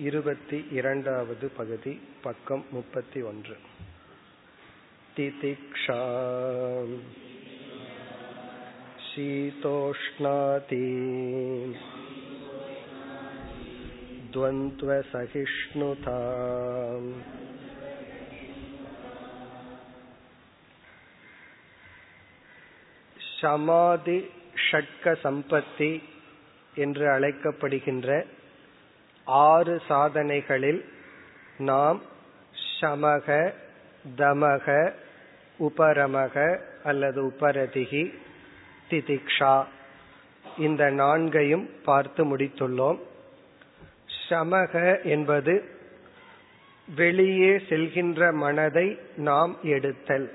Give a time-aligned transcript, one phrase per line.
[0.00, 3.56] இருபத்தி இரண்டாவது பகுதி பக்கம் முப்பத்தி ஒன்று
[5.16, 6.00] திதிக்ஷா
[9.06, 10.84] शीतोष्णाति
[14.32, 16.18] द्वन्द्वसहिष्णुता
[23.38, 24.18] சமாதி
[24.66, 25.90] ஷட்க சம்பத்தி
[26.76, 28.08] என்று அழைக்கப்படுகின்ற
[29.27, 30.85] ஆறு சாதனைகளில்
[31.57, 32.01] நாம்
[32.81, 33.51] சமக
[34.17, 34.91] தமக
[35.59, 38.13] உபரமக அல்லது உபரதிகி
[38.89, 39.65] திதிக்ஷா
[40.57, 42.99] இந்த நான்கையும் பார்த்து முடித்துள்ளோம்.
[44.29, 45.63] சமக என்பது
[46.95, 50.31] வெளியே செல்கின்ற மனதை நாம் எடுத்தல்.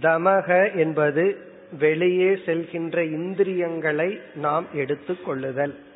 [0.00, 1.48] தமக என்பது
[1.78, 5.88] வெளியே செல்கின்ற இந்திரியங்களை நாம் எடுத்துக் கொள்ளுதல்.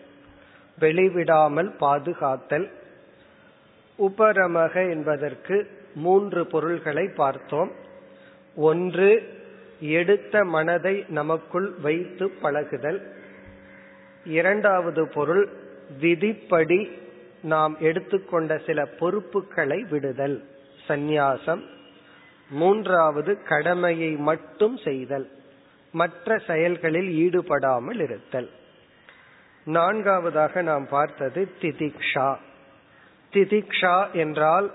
[0.81, 2.71] வெளிவிடாமல் பாதுகாத்தல்.
[3.99, 7.71] உபரமக என்பதற்கு மூன்று பொருள்களை பார்த்தோம்.
[8.57, 9.23] ஒன்று
[9.81, 13.01] எடுத்த மனதை நமக்குள் வைத்து பழகுதல்.
[14.25, 15.49] இரண்டாவது பொருள்
[16.01, 16.91] விதிப்படி
[17.43, 20.45] நாம் எடுத்துக்கொண்ட சில பொறுப்புகளை விடுதல்
[20.89, 21.63] சந்நியாசம்.
[22.51, 25.29] மூன்றாவது கடமையை மட்டும் செய்தல்
[25.93, 28.51] மற்ற செயல்களில் ஈடுபடாமல் இருத்தல்.
[29.65, 32.37] நான்காவதாக நாம் பார்த்தது திதிக்ஷா.
[33.33, 34.73] திதிக்ஷா என்றால்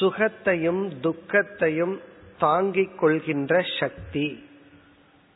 [0.00, 2.00] சுகத்தையும் துக்கத்தையும்
[2.38, 4.48] தாங்கிக் கொள்கின்ற சக்தி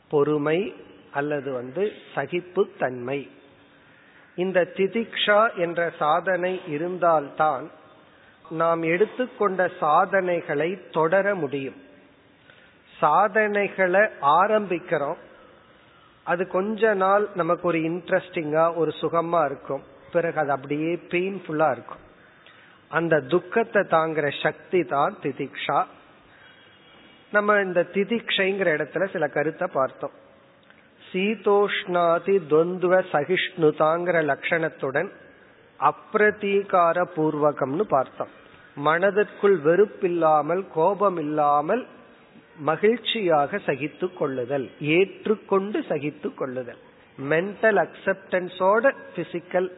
[0.09, 0.75] பொறுமை
[1.11, 3.29] அல்லது வந்து சகிப்புத்தன்மை.
[4.35, 7.71] இந்த திதிக்ஷா என்ற சாதனை இருந்தால்தான்
[8.49, 11.81] நாம் எடுத்துக்கொண்ட சாதனைகளை தொடர முடியும்.
[12.97, 15.17] சாதனைகளை ஆரம்பிக்கிறோம்.
[16.23, 19.83] அது கொஞ்ச நாள் நமக்கு ஒரு இன்ட்ரெஸ்டிங்கா ஒரு சுகமா இருக்கும்.
[20.11, 22.03] பிறகு அது அப்படியே பெயின்ஃபுல்லா இருக்கும்.
[22.91, 25.79] அந்த துக்கத்தை தாங்குற சக்தி தான் திதிக்ஷா.
[27.31, 30.11] நம்ம இந்த திதிக்ஷைங்கிற இடத்துல சில கருத்தை பார்த்தோம்.
[31.11, 35.09] சீதோஷ்ணாதி துவந்துவ சகிஷ்ணுதாங்கிற லட்சணத்துடன்
[35.79, 38.31] அப்பிரதீகார பூர்வகம்னு பார்த்தோம்.
[38.75, 41.87] மனதிற்குள் வெறுப்பில்லாமல் கோபம் இல்லாமல்
[42.57, 46.77] மகிழ்ச்சியாக சகித்து கொள்ளுதல் ஏற்றுக்கொண்டு சகித்து கொள்ளுதல்.
[47.29, 49.71] மென்டல் அக்செப்டன்ஸோட பிசிக்கல்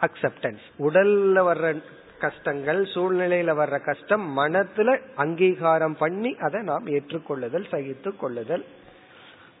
[0.00, 1.82] அக்செப்டன்ஸ் உடல்ல வர்ற
[2.18, 8.64] கஷ்டங்கள் சூழ்நிலையில வர்ற கஷ்டம் மனத்துல அங்கீகாரம் பண்ணி அதை நாம் ஏற்றுக்கொள்ளுதல் சகித்து கொள்ளுதல்.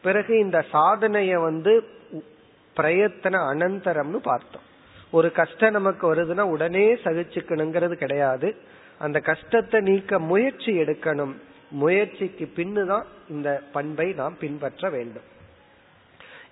[0.02, 1.84] பிறகு இந்த சாதனைய வந்து
[2.76, 4.62] பிரயத்தன அனந்தரம்னு பார்த்தோம்.
[5.10, 8.56] ஒரு கஷ்டம் நமக்கு வருதுன்னா உடனே சகிச்சுக்கணுங்கிறது கிடையாது.
[8.98, 11.32] அந்த கஷ்டத்தை நீக்க முயற்சி எடுக்கணும்.
[11.70, 15.22] முயற்சிக்கு பின்னுதான் இந்த பண்பை நாம் பின்பற்ற வேண்டும்.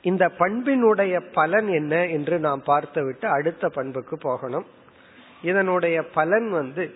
[0.03, 4.67] இந்த பண்பினுடைய பலன் என்ன என்று நாம் பார்த்துவிட்டு அடுத்த பண்புக்கு போகணும்.
[5.43, 6.95] இதனுடைய பலன் வந்து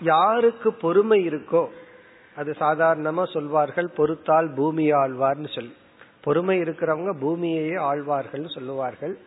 [0.00, 1.68] யாருக்கு பொறுமை இருக்கோ
[2.36, 5.74] அது சாதாரணமா சொல்வார்கள் பொறுத்தால் பூமி ஆழ்வார்னு சொல்லி.
[6.20, 9.18] பொறுமை இருக்கிறவங்க பூமியையே ஆழ்வார்கள் சொல்லுவார்கள்.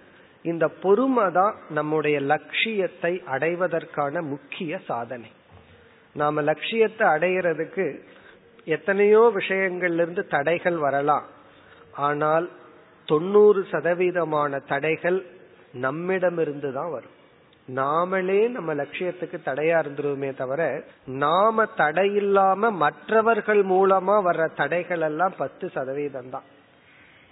[0.44, 5.31] இந்த பொறுமை தான் நம்முடைய லட்சியத்தை அடைவதற்கான முக்கிய சாதனை.
[6.22, 7.86] நாம லட்சியத்தை அடையிறதுக்கு
[8.75, 11.25] எத்தனையோ விஷயங்கள்ல இருந்து தடைகள் வரலாம்.
[12.08, 12.48] ஆனால்
[13.08, 15.19] தொண்ணூறு சதவீதமான தடைகள்
[15.86, 17.16] நம்மிடமிருந்து தான் வரும்.
[17.68, 20.62] நாமளே நம்ம லட்சியத்துக்கு தடையா இருந்துருவோமே தவிர
[21.24, 22.10] நாம தடை
[22.81, 26.48] மற்றவர்கள் மூலமா வர்ற தடைகள் எல்லாம் பத்து சதவீதம் தான்.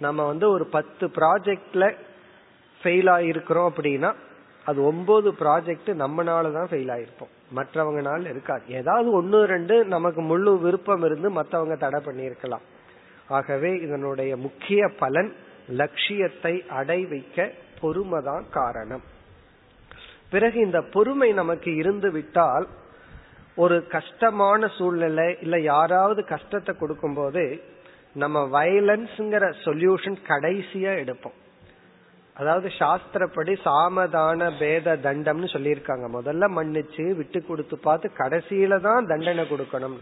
[0.00, 1.84] நம்ம வந்து ஒரு பத்து ப்ராஜெக்ட்ல
[2.80, 4.10] ஃபெயில் ஆயிருக்கிறோம் அப்படின்னா
[4.66, 7.32] அது ஒன்பது ப்ராஜெக்ட் நம்மனால தான் ஃபெயில் ஆயிருப்போம்.
[7.56, 8.62] மற்றவங்கனால இருக்காது.
[8.68, 12.64] ஏதாவது ஒன்னு ரெண்டு நமக்கு முழு விருப்பம் இருந்து மற்றவங்க தடை பண்ணியிருக்கலாம்.
[13.28, 15.30] ஆகவே இதனுடைய முக்கிய பலன்
[15.68, 19.04] லட்சியத்தை அடை வைக்க பொறுமைதான் காரணம்.
[20.30, 22.66] பிறகு இந்த பொறுமை நமக்கு இருந்து விட்டால்
[23.56, 27.62] ஒரு கஷ்டமான சூழ்நிலை இல்ல யாராவது கஷ்டத்தை கொடுக்கும் போது
[28.14, 31.36] நம்ம வயலன்ஸ்ங்கிற சொல்யூஷன் கடைசியா எடுப்போம்.
[32.38, 36.06] அதாவது சாஸ்திரப்படி சாமதான பேத தண்டம்னு சொல்லியிருக்காங்க.
[36.16, 39.96] முதல்ல மன்னிச்சு விட்டு கொடுத்து பார்த்து கடைசியில தான் தண்டனை கொடுக்கணும்.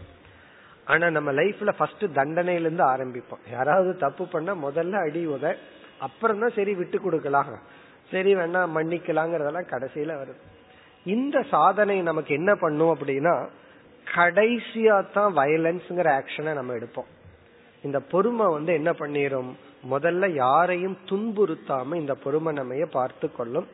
[0.91, 3.43] ஆனா நம்ம லைஃப்ல ஃபர்ஸ்ட் தண்டனையில இருந்து ஆரம்பிப்போம்.
[3.55, 5.45] யாராவது தப்பு பண்ணா முதல்ல அடி உத
[6.07, 7.53] அப்புறம் தான் சரி விட்டு கொடுக்கலாம்.
[8.11, 10.41] சரி வேணா மன்னிக்கலாங்கிறதெல்லாம் கடைசியில வருது
[11.05, 13.33] இந்த சாதனை நமக்கு என்ன பண்ணும் அப்படின்னா
[14.07, 17.09] கடைசியா தான் வயலன்ஸ்ங்கிற ஆக்ஷனை நம்ம எடுப்போம்.
[17.83, 19.51] இந்த பொறுமை வந்து என்ன பண்ணிரும்?
[19.91, 23.67] முதல்ல யாரையும் துன்புறுத்தாம இந்த பொறுமை பார்த்து கொள்ளும்.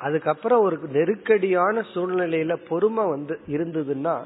[0.00, 4.16] அதுக்கப்புறம் ஒரு நெருக்கடியான சூழ்நிலையில பொறுமை வந்து இருந்ததுன்னா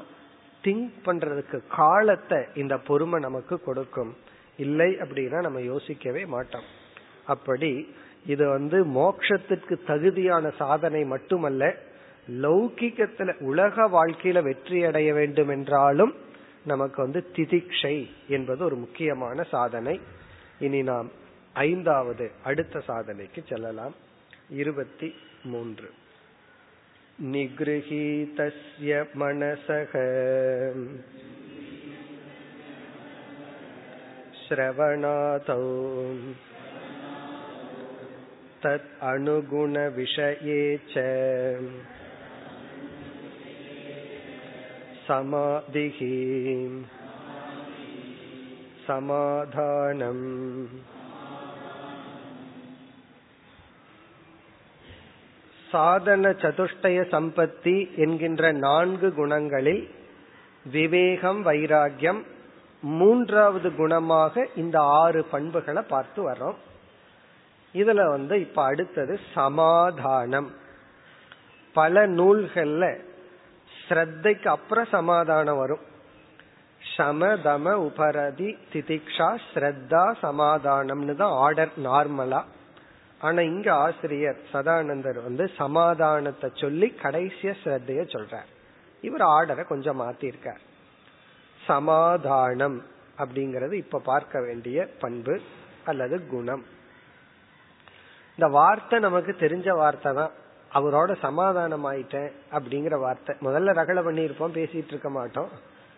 [0.63, 4.11] திங்க் பண்றதுக்கு காலத்தை இந்த பொறுமை நமக்கு கொடுக்கும்.
[4.57, 6.67] இல்லை அப்படின்னா நம்ம யோசிக்கவே மாட்டோம்.
[7.25, 7.71] அப்படி
[8.25, 11.73] இது வந்து மோட்சத்திற்கு தகுதியான சாதனை மட்டுமல்ல
[12.41, 16.13] லௌகிக்கத்துல உலக வாழ்க்கையில வெற்றி அடைய வேண்டும் என்றாலும்
[16.63, 17.95] நமக்கு வந்து திதிக்ஷை
[18.27, 19.99] என்பது ஒரு முக்கியமான சாதனை.
[20.58, 21.10] இனி நாம்
[21.54, 23.94] ஐந்தாவது அடுத்த சாதனைக்கு செல்லலாம்
[24.60, 25.10] இருபத்தி
[25.44, 25.90] மூன்று
[27.18, 29.92] निगृहीतस्य मनसः
[34.40, 35.60] श्रवणादौ
[38.62, 40.60] तत् अनुगुणविषये
[40.90, 41.04] च
[45.06, 45.98] समाधिः
[48.88, 50.24] समाधानम्
[55.68, 59.82] சாதன சதுஷ்டய சம்பத்தி என்கின்ற நான்கு குணங்களில்
[60.66, 62.20] விவேகம் வைராகியம்
[62.82, 66.58] மூன்றாவது குணமாக இந்த ஆறு பண்புகளை பார்த்து வர்றோம்
[67.74, 70.50] இதுல வந்து இப்ப அடுத்தது சமாதானம்
[71.74, 72.84] பல நூல்கள்ல
[73.70, 75.84] ஸ்ரத்தைக்கு அப்புறம் சமாதானம் வரும்
[76.81, 82.41] சமதம உபரதி திதிக்ஷா ஸ்ரத்தா சமாதானம்னு தான் ஆர்டர் நார்மலா
[83.21, 88.49] ஆனா இங்க ஆசிரியர் சதானந்தர் வந்து சமாதானத்தை சொல்லி கடைசிய ஸ்ரத்தைய சொல்றார்.
[89.03, 90.61] இவர் ஆர்டரை கொஞ்சம் மாத்திருக்கார்.
[91.61, 92.77] சமாதானம்
[93.17, 95.41] அப்படிங்கறது இப்ப பார்க்க வேண்டிய பண்பு
[95.85, 96.63] அல்லது குணம்.
[98.37, 100.31] இந்த வார்த்தை நமக்கு தெரிஞ்ச வார்த்தை தான்.
[100.71, 103.35] அவரோட சமாதானம் ஆயிட்டேன் அப்படிங்கிற வார்த்தை.
[103.41, 105.51] முதல்ல ரகலை பண்ணியிருப்போம் பேசிட்டு இருக்க மாட்டோம்.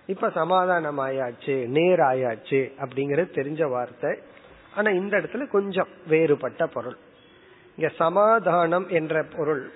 [0.07, 4.18] இப்ப சமாதானம் ஆயாச்சு நேர் ஆயாச்சு அப்படிங்கறது தெரிஞ்ச வார்த்தை.
[4.75, 6.98] ஆனா இந்த இடத்துல கொஞ்சம் வேறுபட்ட பொருள்.
[7.75, 9.71] இங்க சமாதானம் என்ற பொருள்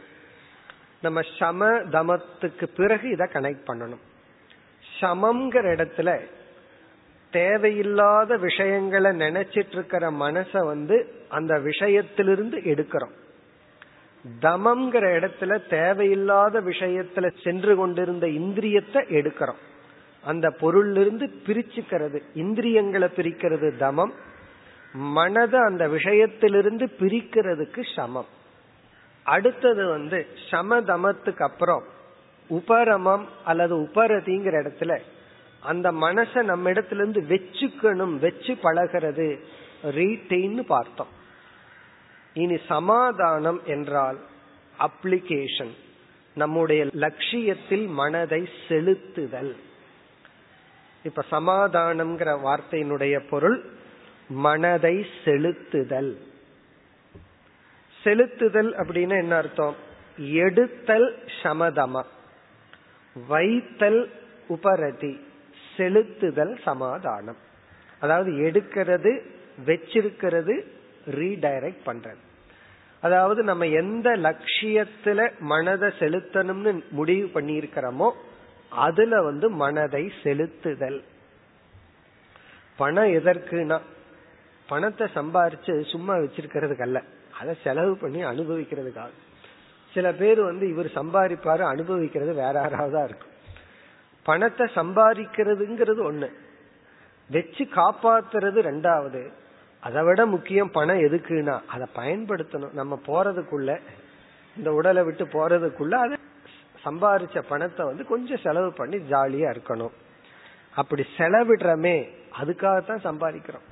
[1.01, 4.03] நம்ம சம தமத்துக்கு பிறகு இதை கனெக்ட் பண்ணணும்.
[5.01, 6.19] சமம்ங்கிற இடத்துல
[7.31, 13.15] தேவையில்லாத விஷயங்களை நினைச்சிட்டு இருக்கிற மனச வந்து அந்த விஷயத்திலிருந்து எடுக்கிறோம்.
[14.41, 19.61] தமம்ங்கிற இடத்துல தேவையில்லாத விஷயத்துல சென்று கொண்டிருந்த இந்திரியத்தை எடுக்கிறோம்.
[20.25, 22.21] அந்த பொருளிலிருந்து பிரிச்சுக்கிறது.
[22.33, 24.11] இந்திரியங்களை பிரிக்கிறது தமம்.
[24.93, 28.25] மனதை அந்த விஷயத்திலிருந்து பிரிக்கிறதுக்கு சமம்.
[29.23, 31.83] அடுத்தது வந்து சமதமத்துக்கு அப்புறம்
[32.47, 34.99] உபரமம் அல்லது உபரதிங்கிற இடத்துல
[35.59, 39.39] அந்த மனசை நம்ம இடத்துல இருந்து வச்சுக்கணும் வச்சு பழகிறது
[39.83, 41.07] ரீட்டைன்னு பார்த்தோம்.
[42.33, 44.17] இனி சமாதானம் என்றால்
[44.79, 45.73] அப்ளிகேஷன்
[46.35, 49.55] நம்முடைய லட்சியத்தில் மனதை செலுத்துதல்.
[51.05, 53.63] இப்ப சமாதானம்ங்கிற வார்த்தையினுடைய பொருள்
[54.27, 56.17] மனதை செலுத்துதல்.
[58.03, 59.75] செலுத்துதல் அப்படின்னு என்ன அர்த்தம்?
[60.17, 62.03] எடுத்தல் சமதமா
[63.27, 64.09] வைத்தல்
[64.47, 65.13] உபரதி
[65.77, 67.37] செலுத்துதல் சமாதானம்.
[67.99, 69.19] அதாவது எடுக்கிறது
[69.65, 70.65] வச்சிருக்கிறது
[71.11, 72.23] ரீடைரக்ட் பண்றது.
[73.01, 78.11] அதாவது நம்ம எந்த லட்சியத்துல மனதை செலுத்தணும்னு முடிவு பண்ணியிருக்கிறோமோ
[78.75, 81.03] அதுல வந்து மனதை செலுத்துதல்.
[82.77, 83.79] பணம் எதற்குனா
[84.67, 87.01] பணத்தை சம்பாரிச்சு சும்மா வச்சிருக்கிறதுக்கு அல்ல
[87.39, 89.09] அதை செலவு பண்ணி அனுபவிக்கிறதுக்காக.
[89.93, 93.33] சில பேர் வந்து இவர் சம்பாதிப்பாரு அனுபவிக்கிறது வேற யாராவது இருக்கும்.
[94.23, 96.29] பணத்தை சம்பாதிக்கிறதுங்கிறது ஒண்ணு.
[97.29, 99.31] வச்சு காப்பாத்துறது ரெண்டாவது.
[99.79, 102.73] அதை விட முக்கியம் பணம் எதுக்குன்னா அதை பயன்படுத்தணும்.
[102.73, 103.79] நம்ம போறதுக்குள்ள
[104.57, 106.14] இந்த உடலை விட்டு போறதுக்குள்ள அதை
[106.85, 109.91] சம்பாரிச்ச பணத்தை வந்து கொஞ்சம் செலவு பண்ணி ஜாலியா இருக்கணும்.
[110.75, 112.09] அப்படி செலவிடுறமே
[112.41, 113.65] அதுக்காகத்தான் சம்பாதிக்கிறோம்.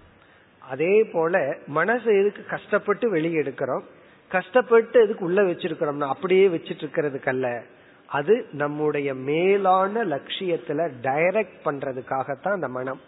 [0.60, 3.84] அதே போல மனசை எதுக்கு கஷ்டப்பட்டு வெளியே எடுக்கிறோம்?
[4.29, 7.62] கஷ்டப்பட்டு எதுக்கு உள்ள வச்சிருக்கிறோம்னா அப்படியே வச்சிட்டு இருக்கிறதுக்கல்ல
[8.08, 13.01] அது நம்முடைய மேலான லட்சியத்துல டைரக்ட் பண்றதுக்காகத்தான் அந்த மனம்.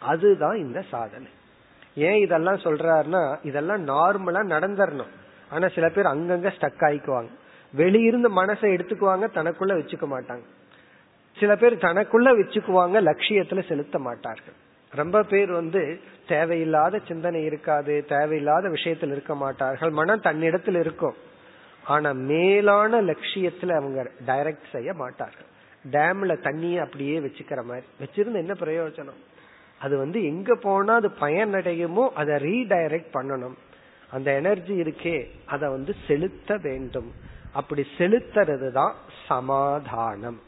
[0.00, 1.28] அதுதான் இந்த சாதனை.
[1.94, 5.12] ஏன் இதெல்லாம் சொல்றாருன்னா இதெல்லாம் நார்மலா நடந்துடணும்
[5.50, 7.28] ஆனா சில பேர் அங்கங்க ஸ்டக் ஆயிக்குவாங்க.
[7.76, 10.42] வெளியிருந்து மனசை எடுத்துக்குவாங்க தனக்குள்ள வச்சுக்க மாட்டாங்க.
[11.36, 14.54] சில பேர் தனக்குள்ள வச்சுக்குவாங்க லட்சியத்துல செலுத்த மாட்டார்கள்.
[14.90, 21.14] ரொம்ப பேர் வந்து தேவையில்லாத சிந்தனை இருக்காது தேவையில்லாத விஷயத்தில் இருக்க மாட்டார்கள் மனம் தன்னிடத்தில் இருக்கும்.
[21.84, 25.46] ஆனா மேலான லட்சியத்துல அவங்க டைரக்ட் செய்ய மாட்டார்கள்.
[25.90, 27.86] டேம்ல தண்ணியை அப்படியே வச்சுக்கிற மாதிரி.
[28.00, 29.20] வச்சிருந்து என்ன பிரயோஜனம்?
[29.78, 33.54] அது வந்து எங்க போனா அது பயனடையுமோ அதை ரீடைரக்ட் பண்ணணும்.
[34.10, 37.12] அந்த எனர்ஜி இருக்கே அதை வந்து செலுத்த வேண்டும்.
[37.60, 38.94] அப்படி செலுத்துறது தான்
[39.28, 40.40] சமாதானம்.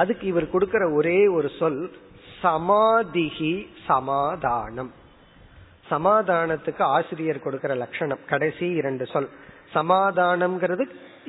[0.00, 1.80] அதுக்கு இவர் கொடுக்கிற ஒரே ஒரு சொல்
[2.42, 3.52] சமாதிகி
[3.90, 4.90] சமாதானம்.
[5.90, 9.28] சமாதானத்துக்கு ஆசிரியர் கொடுக்கிற லட்சணம் கடைசி இரண்டு சொல்.
[9.74, 10.84] சமாதானம்ங்கிறது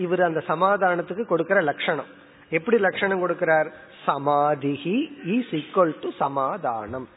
[0.05, 2.09] இவர் அந்த சமாதானத்துக்கு கொடுக்கிற லட்சணம்.
[2.57, 3.69] எப்படி லட்சணம் கொடுக்கிறார்?
[4.07, 4.97] சமாதிகி
[5.35, 7.07] இஸ் ஈக்வல் டு சமாதானம்.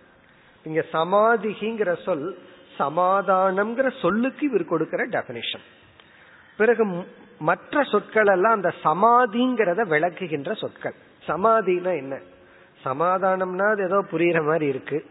[0.68, 2.26] இங்க சமாதிகிங்கிற சொல்
[2.78, 5.64] சமாதானம்ங்கிற சொல்லுக்கு இவர் கொடுக்கிற டெபினிஷன்
[6.59, 6.85] பிறகு
[7.40, 10.94] மற்ற சொற்கள் எல்லாம் அந்த சமாதிங்கிறத விளக்குகின்ற சொற்கள்.
[11.26, 12.18] சமாதினா என்ன?
[12.85, 15.06] சமாதானம்னா அது ஏதோ புரியுற மாதிரி இருக்கு.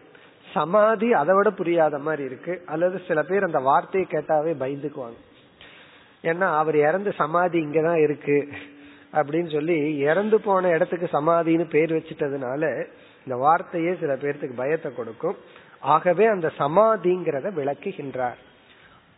[0.52, 2.62] சமாதி அதை விட புரியாத மாதிரி இருக்கு.
[2.66, 5.16] அல்லது சில பேர் அந்த வார்த்தையை கேட்டாவே பயந்துக்குவாங்க.
[6.22, 8.48] ஏன்னா அவர் இறந்து சமாதி இங்கதான் இருக்கு.
[9.12, 12.84] அப்படின்னு சொல்லி இறந்து போன இடத்துக்கு சமாதின்னு பேர் வச்சிட்டதுனால
[13.18, 15.36] இந்த வார்த்தையே சில பேர்த்துக்கு பயத்தை கொடுக்கும்.
[15.80, 18.38] ஆகவே அந்த சமாதிங்கிறத விளக்குகின்றார்.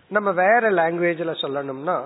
[0.09, 2.04] நம்ம வேற லாங்குவேஜ்ல சொல்லணும்னா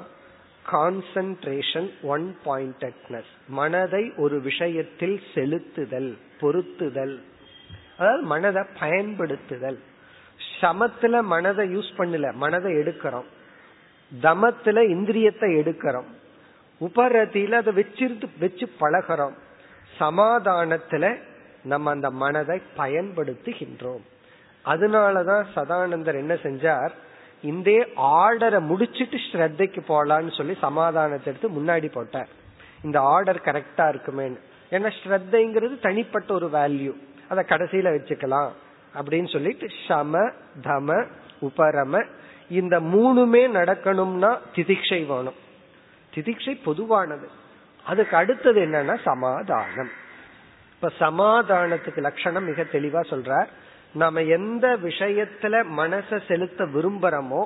[0.73, 7.23] கான்சன்ட்ரேஷன் ஒன் பாயிண்டட்னஸ் மனதை ஒரு விஷயத்தில் செலுத்துதல் பொருத்துதல்.
[7.99, 9.78] அதாவது மனதை பயன்படுத்துதல்.
[10.61, 13.25] சமத்துல மனதை யூஸ் பண்ணல மனதை எடுக்கிறோம்.
[14.23, 16.04] தமத்துல இந்திரியத்தை எடுக்கிறோம்.
[16.80, 19.35] உபரதியில அதை வச்சிருந்து வச்சு பழகிறோம்.
[20.00, 21.18] சமாதானத்துல
[21.64, 24.04] நம்ம அந்த மனதை பயன்படுத்துகின்றோம்.
[24.64, 26.90] அதனாலதான் சதானந்தர் என்ன செஞ்சார்?
[27.46, 32.28] இந்த ஆர்டரை முடிச்சிட்டு ஸ்ரத்தைக்கு போலான்னு சொல்லி சமாதானத்தை எடுத்து முன்னாடி போட்டார்.
[32.84, 34.38] இந்த ஆர்டர் கரெக்டா இருக்குமேன்னு.
[34.70, 36.92] ஏன்னா ஸ்ரத்தைங்கிறது தனிப்பட்ட ஒரு வேல்யூ
[37.28, 38.50] அத கடைசியில வச்சுக்கலாம்.
[38.94, 40.30] அப்படின்னு சொல்லிட்டு சம
[40.62, 41.06] தம
[41.40, 42.04] உபரம
[42.48, 45.38] இந்த மூணுமே நடக்கணும்னா திதிக்ஷை வேணும்.
[46.14, 47.28] திதிக்ஷை பொதுவானது.
[47.84, 49.90] அதுக்கு அடுத்தது என்னன்னா சமாதானம்.
[50.74, 53.46] இப்ப சமாதானத்துக்கு லட்சணம் மிக தெளிவா சொல்றார்.
[53.96, 57.44] நம்ம எந்த விஷயத்துல மனச செலுத்த விரும்புறோமோ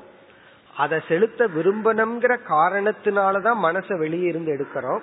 [0.77, 5.01] அதை செலுத்த விரும்பணுங்கிற காரணத்தினாலதான் மனசை வெளியே இருந்து எடுக்கிறோம்.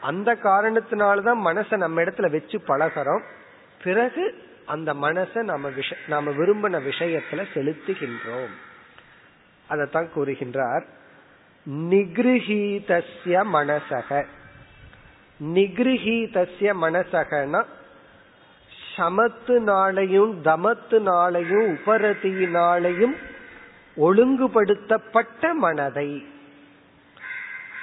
[0.00, 3.22] அந்த காரணத்தினாலதான் மனசை நம்ம இடத்துல வச்சு பழகிறோம்.
[3.84, 8.52] பிறகு அந்த மனசை நம்ம விஷ நாம விரும்பின விஷயத்துல செலுத்துகின்றோம்.
[9.70, 10.84] அதத்தான் கூறுகின்றார்.
[11.70, 14.26] நிகிருஹீதஸ்ய மனசக.
[15.44, 17.64] நிகிருஹீதஸ்ய மனசகனா
[18.96, 23.14] சமத்துனாலையும் தமத்துனாலையும் உபரதியினாலையும்
[23.96, 26.26] ஒழுங்குபடுத்தப்பட்ட மனதை.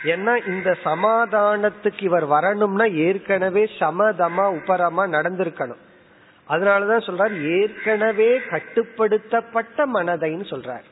[0.03, 5.81] ஏன்னா இந்த சமாதானத்துக்கு இவர் வரணும்னா ஏற்கனவே சமதமா உபரமா நடந்திருக்கணும்.
[6.49, 10.87] அதனாலதான் சொல்றார் ஏற்கனவே கட்டுப்படுத்தப்பட்ட மனதைன்னு சொல்றார்.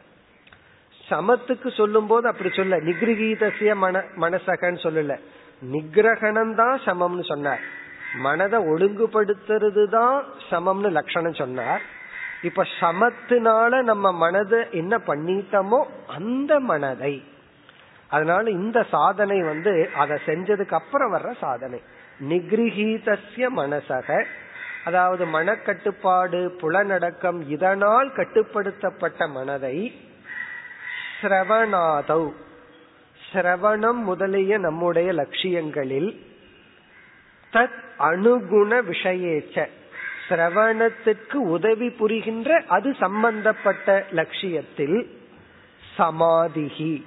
[1.10, 5.20] சமத்துக்கு சொல்லும் போது அப்படி சொல்ல நிகிரகீதசிய மன மனசகன்னு சொல்லல.
[5.72, 7.86] நிகிரகணம் தான் சமம்னு சொன்னார்.
[8.18, 10.18] மனதை ஒழுங்குபடுத்துறது தான்
[10.50, 11.82] சமம்னு லட்சணம் சொன்னார்.
[12.42, 17.24] இப்ப சமத்தினால நம்ம மனதை என்ன பண்ணிட்டோமோ அந்த மனதை.
[18.10, 21.80] அதனால இந்த சாதனை வந்து அதை செஞ்சதுக்கு அப்புறம் வர்ற சாதனை.
[22.30, 24.24] நிகிரகீதசிய மனசக.
[24.84, 29.78] அதாவது மனக்கட்டுப்பாடு புலநடக்கம் இதனால் கட்டுப்படுத்தப்பட்ட மனதை
[31.22, 32.30] சிரவணாதவ்
[33.32, 36.10] சிரவணம் முதலிய நம்முடைய லட்சியங்களில்
[37.54, 39.68] தத் அணுகுண விஷயேச்ச.
[40.30, 45.20] சிரவணத்துக்கு உதவி புரிகின்ற அது சம்பந்தப்பட்ட லட்சியத்தில்
[45.98, 47.04] சமாதிகி.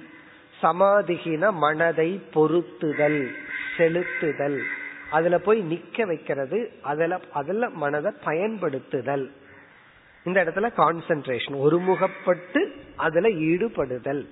[0.61, 3.31] சமாதிகின மனதை பொருத்துதல்
[3.77, 4.61] செலுத்துதல்.
[5.11, 9.31] அதுல போய் நிக்க வைக்கிறது அதுல அதுல மனதை பயன்படுத்துதல்.
[10.23, 14.27] இந்த இடத்துல கான்சென்ட்ரேஷன் ஒருமுகப்பட்டு அதுல ஈடுபடுதல்.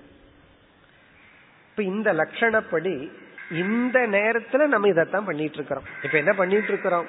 [1.69, 3.09] இப்ப இந்த லட்சணப்படி
[3.51, 7.07] இந்த நேரத்துல நம்ம இதத்தான் பண்ணிட்டு இருக்கிறோம் இப்ப என்ன பண்ணிட்டு இருக்கிறோம்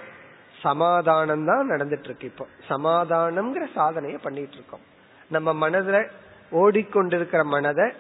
[0.61, 2.47] சமாதானம் தான் நடந்துட்டு இருக்கு இப்போ.
[2.69, 4.81] சமாதானம்ங்கிற சாதனைய பண்ணிட்டு இருக்கோம்
[5.29, 6.07] நம்ம மனதுல
[6.53, 7.93] ஓடிக்கொண்டிருக்கிற மனதை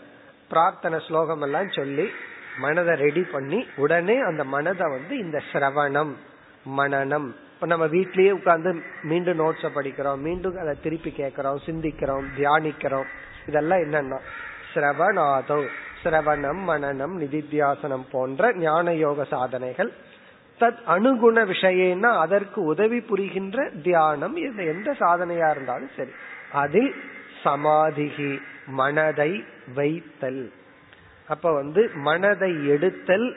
[0.48, 2.10] பிரார்த்தனை ஸ்லோகம் எல்லாம் சொல்லி
[2.58, 6.12] மனதை ரெடி பண்ணி உடனே அந்த மனதை வந்து இந்த சிரவணம்
[6.78, 7.28] மனநம்.
[7.54, 13.04] இப்ப நம்ம வீட்லயே உட்கார்ந்து மீண்டும் நோட்ஸ படிக்கிறோம் மீண்டும் அதை திருப்பி கேட்கிறோம் சிந்திக்கிறோம் தியானிக்கிறோம்.
[13.46, 14.18] இதெல்லாம் என்னன்னா
[14.74, 15.66] சிரவணாதோ
[16.04, 19.92] சிரவணம் மனநம் நிதித்தியாசனம் போன்ற ஞான யோக சாதனைகள்.
[20.60, 26.10] தத் அணுகுண விஷயம்னா அதற்கு உதவி புரிகின்ற தியானம் இது எந்த சாதனையா இருந்தாலும் சரி.
[26.52, 26.94] அதில்
[27.44, 30.52] சமாதிகி மனதை வைத்தல்.
[31.28, 33.36] அப்ப வந்து மனதை எடுத்தல்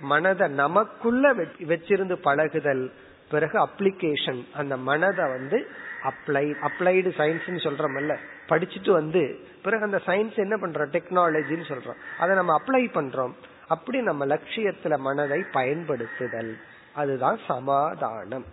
[0.00, 1.34] மனதை நமக்குள்ள
[1.68, 2.92] வச்சிருந்து பழகுதல்
[3.30, 5.68] பிறகு அப்ளிகேஷன் அந்த மனதை வந்து
[6.02, 8.16] அப்ளை அப்ளைடு சயின்ஸ் சொல்றோம்ல
[8.48, 10.96] படிச்சுட்டு வந்து பிறகு அந்த சயின்ஸ் என்ன பண்றோம்?
[10.96, 12.20] டெக்னாலஜின்னு சொல்றோம்.
[12.20, 13.32] அதை நம்ம அப்ளை பண்றோம்.
[13.68, 16.58] அப்படி நம்ம லட்சியத்துல மனதை பயன்படுத்துதல்.
[16.94, 18.44] அதுதான் சமாதானம்.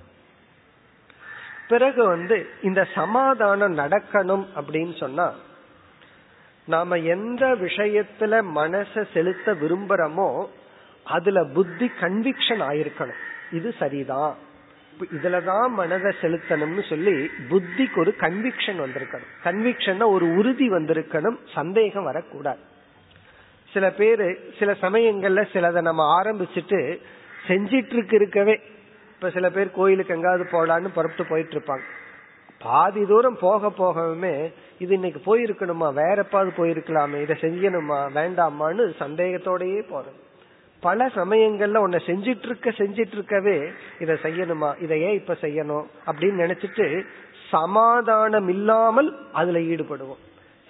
[1.68, 5.34] பிறகு வந்து இந்த சமாதானம் நடக்கணும் அப்படின்னு சொன்னா
[6.66, 10.48] நாம எந்த விஷயத்துல மனசை செலுத்த விரும்புறோமோ
[11.04, 13.22] அதுல புத்தி கன்விக்ஷன் ஆயிருக்கணும்.
[13.52, 14.45] இது சரிதான்.
[15.02, 19.32] இதுலதான் மனதை செலுத்தணும்னு சொல்லி புத்திக்கு ஒரு கன்விக்ஷன் வந்திருக்கணும்.
[19.44, 21.38] கன்விக்ஷன்னா ஒரு உறுதி வந்திருக்கணும்.
[21.54, 22.60] சந்தேகம் வரக்கூடாது.
[23.74, 27.00] சில பேரு சில சமயங்கள்ல சிலதை நம்ம ஆரம்பிச்சுட்டு
[27.48, 28.60] செஞ்சிட்டு இருக்கு இருக்கவே
[29.16, 31.82] இப்ப சில பேர் கோயிலுக்கு எங்காவது போலான்னு புறப்பட்டு போயிட்டு இருப்பாங்க
[32.60, 35.94] பாதி தூரம் போக போகவுமே இது இன்னைக்கு போயிருக்கணுமா?
[35.94, 37.22] வேற எப்பாவது போயிருக்கலாமே?
[37.22, 40.22] இதை செஞ்சணுமா வேண்டாமான்னு சந்தேகத்தோடயே போறது.
[40.86, 43.58] பல சமயங்கள்ல உன்னை செஞ்சிட்டு இருக்க செஞ்சிட்டு இருக்கவே
[44.00, 44.70] இதை செய்யணுமா?
[44.82, 45.86] இதை ஏன் இப்ப செய்யணும்?
[46.06, 46.86] அப்படின்னு நினைச்சிட்டு
[47.50, 50.22] சமாதானம் இல்லாமல் அதுல ஈடுபடுவோம்.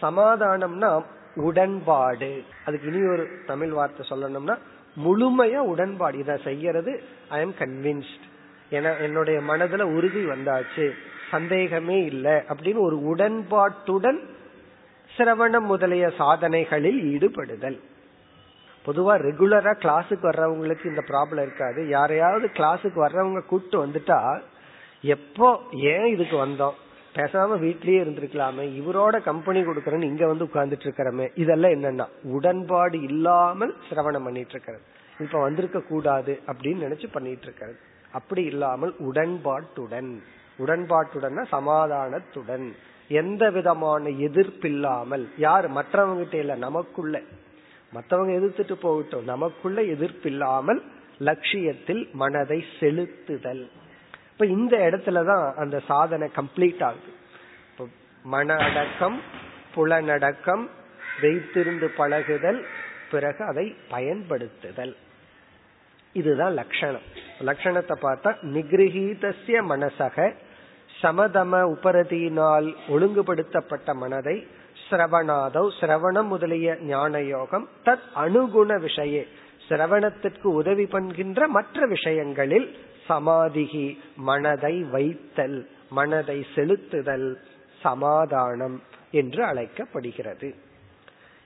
[0.01, 0.91] சமாதானம்னா
[1.35, 2.43] உடன்பாடு.
[2.65, 4.57] அதுக்கு இனி ஒரு தமிழ் வார்த்தை சொல்லணும்னா
[5.05, 6.17] முழுமையா உடன்பாடு.
[6.17, 8.25] இதை செய்யறது ஐ எம் கன்வின்ஸ்ட்
[8.71, 10.85] ஏன்னா என்னுடைய மனதுல உறுதி வந்தாச்சு.
[11.31, 14.19] சந்தேகமே இல்லை அப்படின்னு ஒரு உடன்பாட்டுடன்
[15.17, 17.79] சிரவணம் முதலிய சாதனைகளில் ஈடுபடுதல்.
[18.85, 21.87] பொதுவா ரெகுலரா கிளாஸுக்கு வர்றவங்களுக்கு இந்த ப்ராப்ளம் இருக்காது.
[21.87, 24.39] யாரையாவது கிளாஸுக்கு வர்றவங்க கூப்பிட்டு வந்துட்டா
[25.01, 26.75] எப்போ ஏன் இதுக்கு வந்தோம்?
[27.15, 28.63] பேசாம வீட்லயே இருந்திருக்கலாமே.
[28.81, 31.31] இவரோட கம்பெனி கொடுக்கறேன்னு இங்க வந்து உட்கார்ந்துட்டு இருக்கிறமே.
[31.35, 34.83] இதெல்லாம் என்னன்னா உடன்பாடு இல்லாமல் சிரவணம் பண்ணிட்டு இருக்கிறது
[35.19, 37.77] இப்ப வந்திருக்க கூடாது அப்படின்னு நினைச்சு பண்ணிட்டு இருக்கிறது
[38.11, 40.11] அப்படி இல்லாமல் உடன்பாட்டுடன்.
[40.65, 42.75] உடன்பாட்டுடன் சமாதானத்துடன்.
[43.07, 45.25] எந்த விதமான எதிர்ப்பில்லாமல்.
[45.37, 45.71] யார்?
[45.71, 47.21] மற்றவங்கிட்ட இல்ல நமக்குள்ள.
[47.93, 49.23] மற்றவங்க எதிர்த்துட்டு போகட்டும்.
[49.23, 50.81] நமக்குள்ள எதிர்ப்பில்லாமல்
[51.19, 53.67] லட்சியத்தில் மனதை செலுத்துதல்.
[54.31, 57.13] இப்ப இந்த இடத்துலதான் அந்த சாதனை கம்ப்ளீட் ஆகுது.
[58.23, 59.21] மன அடக்கம்
[59.75, 60.67] புலனடக்கம்
[61.21, 62.65] வைத்திருந்து பழகுதல்
[63.11, 64.95] பிறகு அதை பயன்படுத்துதல்.
[66.13, 67.05] இதுதான் லட்சணம்.
[67.39, 70.33] லட்சணத்தை பார்த்தா நிகிரகீதசிய மனசக
[71.01, 74.47] சமதம உபரதியினால் ஒழுங்குபடுத்தப்பட்ட மனதை
[74.89, 79.23] சிரவணாதவ் சிரவணம் முதலிய ஞான யோகம் தத் அனுகுண விஷய.
[79.69, 82.75] சிரவணத்திற்கு உதவி பண்கின்ற மற்ற விஷயங்களில்
[83.09, 87.35] சமாதிகி மனதை வைத்தல் மனதை செலுத்துதல்
[87.81, 90.55] சமாதானம் என்று அழைக்கப்படுகிறது.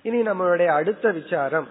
[0.02, 1.68] இனி நம்மளுடைய அடுத்த விசாரம்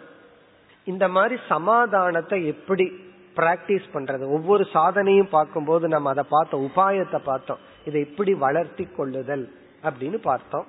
[0.84, 2.92] இந்த மாதிரி சமாதானத்தை எப்படி
[3.36, 4.24] பிராக்டிஸ் பண்றது?
[4.26, 7.58] ஒவ்வொரு சாதனையும் பார்க்கும்போது நம்ம அதை பார்த்த உபாயத்தை பார்த்தோம்.
[7.84, 9.52] இதை எப்படி வளர்த்தி கொள்ளுதல்
[9.82, 10.66] அப்படின்னு பார்த்தோம்.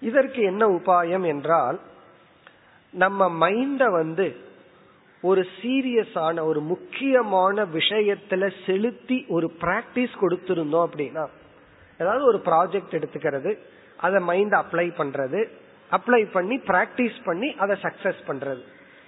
[0.00, 1.80] இதற்கு என்ன உபாயம் என்றால்
[2.90, 4.36] நம்ம மைண்ட வந்து
[5.22, 11.26] ஒரு சீரியஸான ஒரு முக்கியமான விஷயத்துல செலுத்தி ஒரு பிராக்டிஸ் கொடுத்திருந்தோம் அப்படின்னா
[11.98, 13.58] ஏதாவது ஒரு ப்ராஜெக்ட் எடுத்துக்கிறது
[13.96, 15.48] அதை மைண்ட் அப்ளை பண்றது
[15.90, 18.62] அப்ளை பண்ணி பிராக்டிஸ் பண்ணி அதை சக்சஸ் பண்றது.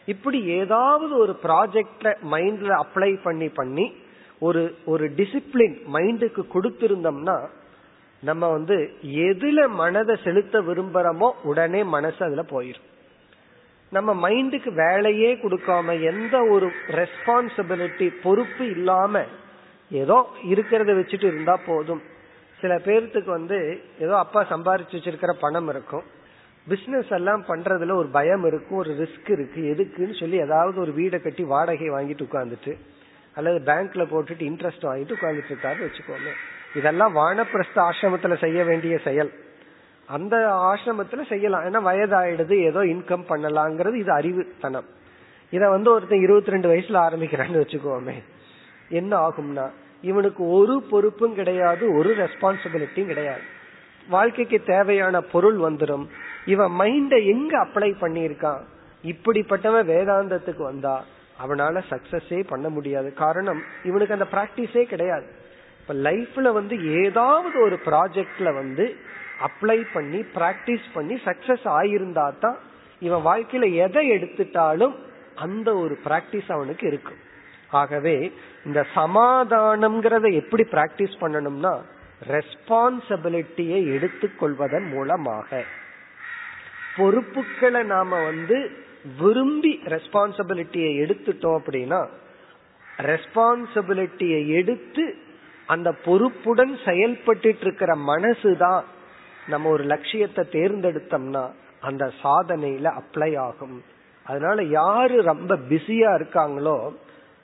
[0.07, 3.93] இப்படி ஏதாவது ஒரு ப்ராஜெக்ட மைண்ட்ல அப்ளை பண்ணி பண்ணி
[4.39, 7.49] ஒரு ஒரு டிசிப்ளின் மைண்டுக்கு கொடுத்திருந்தோம்னா
[8.23, 12.89] நம்ம வந்து எதுல மனதை செலுத்த விரும்புறோமோ உடனே மனசு அதுல போயிடும்
[13.93, 19.23] நம்ம மைண்டுக்கு வேலையே கொடுக்காம எந்த ஒரு ரெஸ்பான்சிபிலிட்டி பொறுப்பு இல்லாம
[19.91, 20.17] ஏதோ
[20.49, 22.03] இருக்கிறத வச்சுட்டு இருந்தா போதும்.
[22.61, 23.59] சில பேர்த்துக்கு வந்து
[23.99, 26.05] ஏதோ அப்பா சம்பாரிச்சு வச்சிருக்கிற பணம் இருக்கும்.
[26.67, 29.61] பிசினஸ் எல்லாம் பண்றதுல ஒரு பயம் இருக்கும் ஒரு ரிஸ்க் இருக்கு.
[29.75, 32.75] எதுக்குன்னு சொல்லி ஏதாவது ஒரு வீடை கட்டி வாடகை வாங்கிட்டு உட்காந்துட்டு
[33.37, 36.31] அல்லது பேங்க்ல போட்டுட்டு இன்ட்ரெஸ்ட் வாங்கிட்டு உட்காந்துட்டு இருக்காரு வச்சுக்கோங்க
[36.75, 39.33] இதெல்லாம் வானப்பிரஸ்த ஆசிரமத்துல செய்ய வேண்டிய செயல்.
[40.07, 41.63] அந்த ஆசிரமத்துல செய்யலாம்.
[41.65, 44.85] ஏன்னா வயதாயிடுது ஏதோ இன்கம் பண்ணலாங்கிறது இது அறிவுத்தனம்.
[45.51, 48.23] இத வந்து ஒருத்தன் இருபத்தி ரெண்டு வயசுல ஆரம்பிக்கிறான்னு வச்சுக்கோமே.
[48.89, 49.71] என்ன ஆகும்னா
[50.03, 53.41] இவனுக்கு ஒரு பொறுப்பும் கிடையாது ஒரு ரெஸ்பான்சிபிலிட்டியும் கிடையாது.
[54.09, 56.07] வாழ்க்கைக்கு தேவையான பொருள் வந்துடும்
[56.47, 58.61] இவன் மைண்ட எங்க அப்ளை பண்ணியிருக்கான்?
[59.05, 61.05] இப்படிப்பட்டவன் வேதாந்தத்துக்கு வந்தா
[61.47, 63.15] அவனால சக்சஸே பண்ண முடியாது.
[63.15, 65.40] காரணம் இவனுக்கு அந்த பிராக்டிஸே கிடையாது.
[65.91, 68.97] இப்ப லைஃப்ல வந்து ஏதாவது ஒரு ப்ராஜெக்ட்ல வந்து
[69.41, 72.59] அப்ளை பண்ணி பிராக்டிஸ் பண்ணி சக்சஸ் ஆயிருந்தா தான்
[72.99, 74.95] இவன் வாழ்க்கையில எதை எடுத்துட்டாலும்
[75.35, 77.23] அந்த ஒரு பிராக்டிஸ் அவனுக்கு இருக்கும்
[77.71, 78.33] ஆகவே
[78.67, 81.75] இந்த சமாதானம்ங்கிறத எப்படி பிராக்டிஸ் பண்ணணும்னா
[82.29, 85.65] ரெஸ்பான்சிபிலிட்டியை எடுத்துக்கொள்வதன் மூலமாக.
[86.97, 88.71] பொறுப்புகளை நாம வந்து
[89.19, 92.01] விரும்பி ரெஸ்பான்சிபிலிட்டியை எடுத்துட்டோம் அப்படின்னா
[93.03, 95.05] ரெஸ்பான்சிபிலிட்டியை எடுத்து
[95.73, 98.83] அந்த பொறுப்புடன் செயல்பட்டு இருக்கிற மனசுதான்
[99.49, 101.45] நம்ம ஒரு லட்சியத்தை தேர்ந்தெடுத்தோம்னா
[101.81, 103.77] அந்த சாதனையில அப்ளை ஆகும்.
[104.27, 106.77] அதனால யாரு ரொம்ப பிஸியா இருக்காங்களோ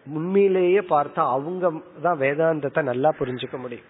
[0.07, 1.71] உண்மையிலேயே பார்த்தா அவங்க
[2.03, 3.89] தான் வேதாந்தத்தை நல்லா புரிஞ்சுக்க முடியும்.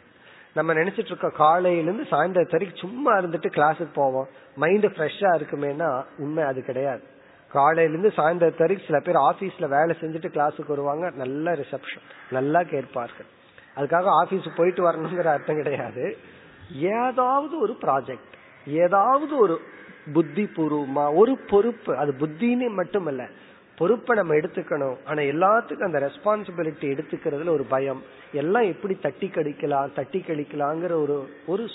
[0.55, 4.29] நம்ம நினைச்சிட்டு இருக்க காலையிலேருந்து சாயந்தரம் வரைக்கும் சும்மா இருந்துட்டு கிளாஸுக்கு போவோம்.
[4.57, 7.03] மைண்ட் ஃப்ரெஷ்ஷா இருக்குமேனா உண்மை அது கிடையாது.
[7.55, 11.11] காலையிலேருந்து சாயந்தரம் வரைக்கும் சில பேர் ஆபீஸ்ல வேலை செஞ்சுட்டு கிளாஸுக்கு வருவாங்க.
[11.23, 13.31] நல்ல ரிசப்ஷன் நல்லா கேட்பார்கள்.
[13.77, 16.17] அதுக்காக ஆபீஸ் போயிட்டு வரணுங்கிற அர்த்தம் கிடையாது.
[16.73, 18.35] ஏதாவது ஒரு ப்ராஜெக்ட்
[18.67, 19.61] ஏதாவது ஒரு
[20.13, 23.29] புத்தி பூர்வமா ஒரு பொறுப்பு அது புத்தின்னு மட்டும் இல்ல
[23.77, 24.97] பொறுப்பை நம்ம எடுத்துக்கணும்.
[25.05, 28.03] ஆனா எல்லாத்துக்கும் அந்த ரெஸ்பான்சிபிலிட்டி எடுத்துக்கிறதுல ஒரு பயம்.
[28.33, 31.69] எல்லாம் எப்படி தட்டி கழிக்கலாம் தட்டி கழிக்கலாங்கிற ஒரு ஒரு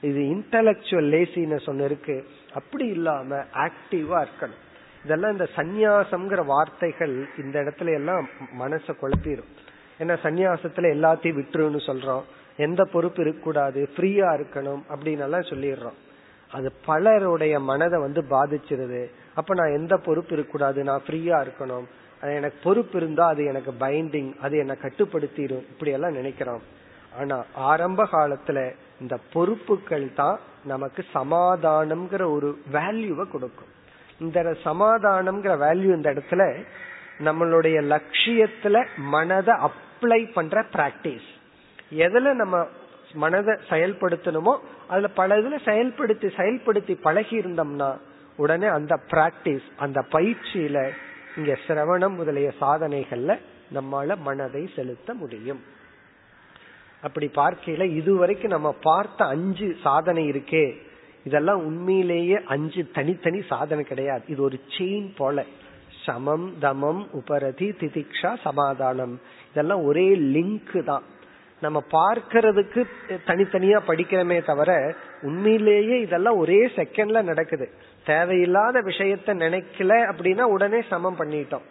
[0.00, 2.26] இது இன்டலக்சுவல் லேசினஸ் ஒன்று இருக்கு.
[2.54, 4.60] அப்படி இல்லாம ஆக்டிவா இருக்கணும்.
[5.04, 8.28] இதெல்லாம் இந்த சந்நியாசம்ங்கிற வார்த்தைகள் இந்த இடத்துல எல்லாம்
[8.60, 9.52] மனசை குழப்பிடும்
[9.98, 12.22] ஏன்னா சன்னியாசத்துல எல்லாத்தையும் விட்டுருன்னு சொல்றோம்.
[12.56, 15.98] எந்த பொறுப்பு இருக்கக்கூடாது ஃப்ரீயா இருக்கணும் அப்படின்னு எல்லாம் சொல்லிடுறோம்.
[16.52, 19.10] அது பலருடைய மனதை வந்து பாதிச்சிருது.
[19.34, 20.82] அப்ப நான் எந்த பொறுப்பு இருக்கக்கூடாது?
[20.84, 21.84] நான் ஃப்ரீயா இருக்கணும்.
[22.20, 25.58] எனக்கு பொறுப்பு இருந்தா அது எனக்கு பைண்டிங் அது என்னை கட்டுப்படுத்திடும்.
[25.58, 26.62] இப்படி எல்லாம் நினைக்கிறோம்.
[27.18, 33.68] ஆனா ஆரம்ப காலத்துல இந்த பொறுப்புகள் தான் நமக்கு சமாதானம்ங்கிற ஒரு வேல்யூவை கொடுக்கும்.
[34.20, 36.64] இந்த சமாதானம்ங்கிற வேல்யூ இந்த இடத்துல
[37.24, 41.30] நம்மளுடைய லட்சியத்துல மனதை அப்ளை பண்ற பிராக்டிஸ்
[41.90, 42.66] எதுல நம்ம
[43.14, 44.54] மனதை செயல்படுத்தணுமோ
[44.88, 47.90] அதுல பல இதுல செயல்படுத்தி செயல்படுத்தி பழகி இருந்தோம்னா
[48.36, 50.78] உடனே அந்த பிராக்டிஸ் அந்த பயிற்சியில
[51.36, 53.34] இங்க சிரவணம் முதலிய சாதனைகள்ல
[53.74, 55.60] நம்மால மனதை செலுத்த முடியும்.
[57.02, 60.64] அப்படி பார்க்கையில இதுவரைக்கும் நம்ம பார்த்த அஞ்சு சாதனை இருக்கே
[61.24, 64.24] இதெல்லாம் உண்மையிலேயே அஞ்சு தனித்தனி சாதனை கிடையாது.
[64.26, 65.44] இது ஒரு செயின் போல.
[66.06, 69.14] சமம் தமம் உபரதி திதிக்ஷா சமாதானம்.
[69.52, 71.02] இதெல்லாம் ஒரே லிங்க் தான்.
[71.62, 72.80] நம்ம பார்க்கறதுக்கு
[73.26, 74.70] தனித்தனியா படிக்கிறோமே தவிர
[75.22, 77.66] உண்மையிலேயே இதெல்லாம் ஒரே செகண்ட்ல நடக்குது.
[78.06, 81.66] தேவையில்லாத விஷயத்த நினைக்கல அப்படின்னா உடனே சமம் பண்ணிட்டோம்.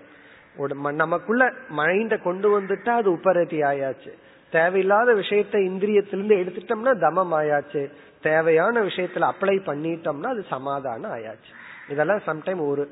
[1.04, 1.44] நமக்குள்ள
[1.78, 4.12] மைண்ட கொண்டு வந்துட்டா அது உபரதி ஆயாச்சு.
[4.52, 7.84] தேவையில்லாத விஷயத்த இந்திரியத்திலிருந்து எடுத்துட்டோம்னா தமம் ஆயாச்சு.
[8.22, 11.52] தேவையான விஷயத்துல அப்ளை பண்ணிட்டோம்னா அது சமாதானம் ஆயாச்சு.
[11.92, 12.84] இதெல்லாம் சம்டைம் ஒரு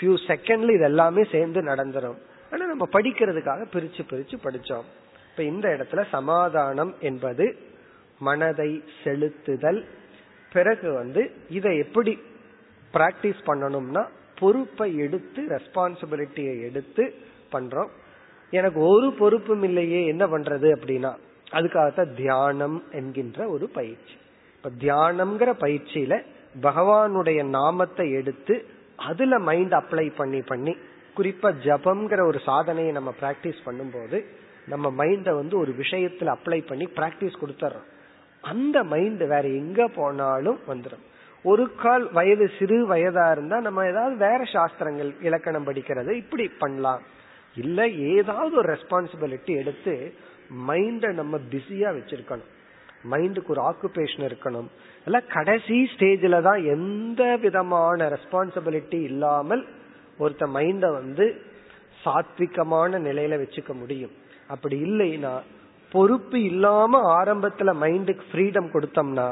[0.00, 2.18] ஃபியூ செகண்ட்ல இது எல்லாமே சேர்ந்து நடந்துரும்.
[2.52, 4.84] ஆனா நம்ம படிக்கிறதுக்காக பிரிச்சு பிரிச்சு படிச்சோம்.
[5.30, 7.56] இப்ப இந்த இடத்துல சமாதானம் என்பது
[8.18, 9.84] மனதை செலுத்துதல்.
[10.52, 12.18] பிறகு வந்து இதை எப்படி
[12.92, 14.06] பிராக்டிஸ் பண்ணணும்னா
[14.38, 17.14] பொறுப்பை எடுத்து ரெஸ்பான்சிபிலிட்டியை எடுத்து
[17.52, 17.88] பண்றோம்.
[18.50, 21.14] எனக்கு ஒரு பொறுப்பும் இல்லையே என்ன பண்றது அப்படின்னா
[21.52, 24.14] அதுக்காகத்தான் தியானம் என்கின்ற ஒரு பயிற்சி.
[24.56, 26.22] இப்ப தியானம்ங்கிற பயிற்சியில
[26.62, 30.76] பகவானுடைய நாமத்தை எடுத்து அதுல மைண்ட் அப்ளை பண்ணி பண்ணி
[31.16, 34.24] குறிப்பா ஜபம்ங்கிற ஒரு சாதனையை நம்ம பிராக்டிஸ் பண்ணும்போது
[34.66, 37.88] நம்ம மைண்ட வந்து ஒரு விஷயத்துல அப்ளை பண்ணி பிராக்டிஸ் கொடுத்துறோம்
[38.40, 41.04] அந்த மைண்ட் வேற எங்க போனாலும் வந்துடும்
[41.42, 47.02] ஒரு கால் வயது சிறு வயதா இருந்தா நம்ம ஏதாவது வேற சாஸ்திரங்கள் இலக்கணம் படிக்கிறது இப்படி பண்ணலாம்.
[47.56, 50.14] இல்ல ஏதாவது ஒரு ரெஸ்பான்சிபிலிட்டி எடுத்து
[50.66, 52.50] மைண்ட நம்ம பிஸியா வச்சிருக்கணும்.
[53.12, 54.68] மைண்டுக்கு ஒரு ஆக்குபேஷன் இருக்கணும்.
[55.06, 59.64] இல்ல கடைசி ஸ்டேஜில் தான் எந்த விதமான ரெஸ்பான்சிபிலிட்டி இல்லாமல்
[60.22, 61.26] ஒருத்த மைண்ட வந்து
[62.04, 64.14] சாத்விகமான நிலையில வச்சுக்க முடியும்.
[64.54, 65.34] அப்படி இல்லைன்னா
[65.92, 69.28] பொறுப்பு இல்லாம ஆரம்பத்துல மைண்டுக்கு ஃப்ரீடம் கொடுத்தோம்னா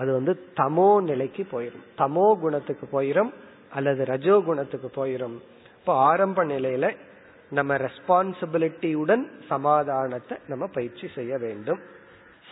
[0.00, 3.30] அது வந்து தமோ நிலைக்கு போயிடும் தமோ குணத்துக்கு போயிடும்
[3.76, 5.36] அல்லது ரஜோ குணத்துக்கு போயிடும்
[5.78, 6.86] இப்போ ஆரம்ப நிலையில
[7.58, 11.80] நம்ம ரெஸ்பான்சிபிலிட்டியுடன் சமாதானத்தை நம்ம பயிற்சி செய்ய வேண்டும்.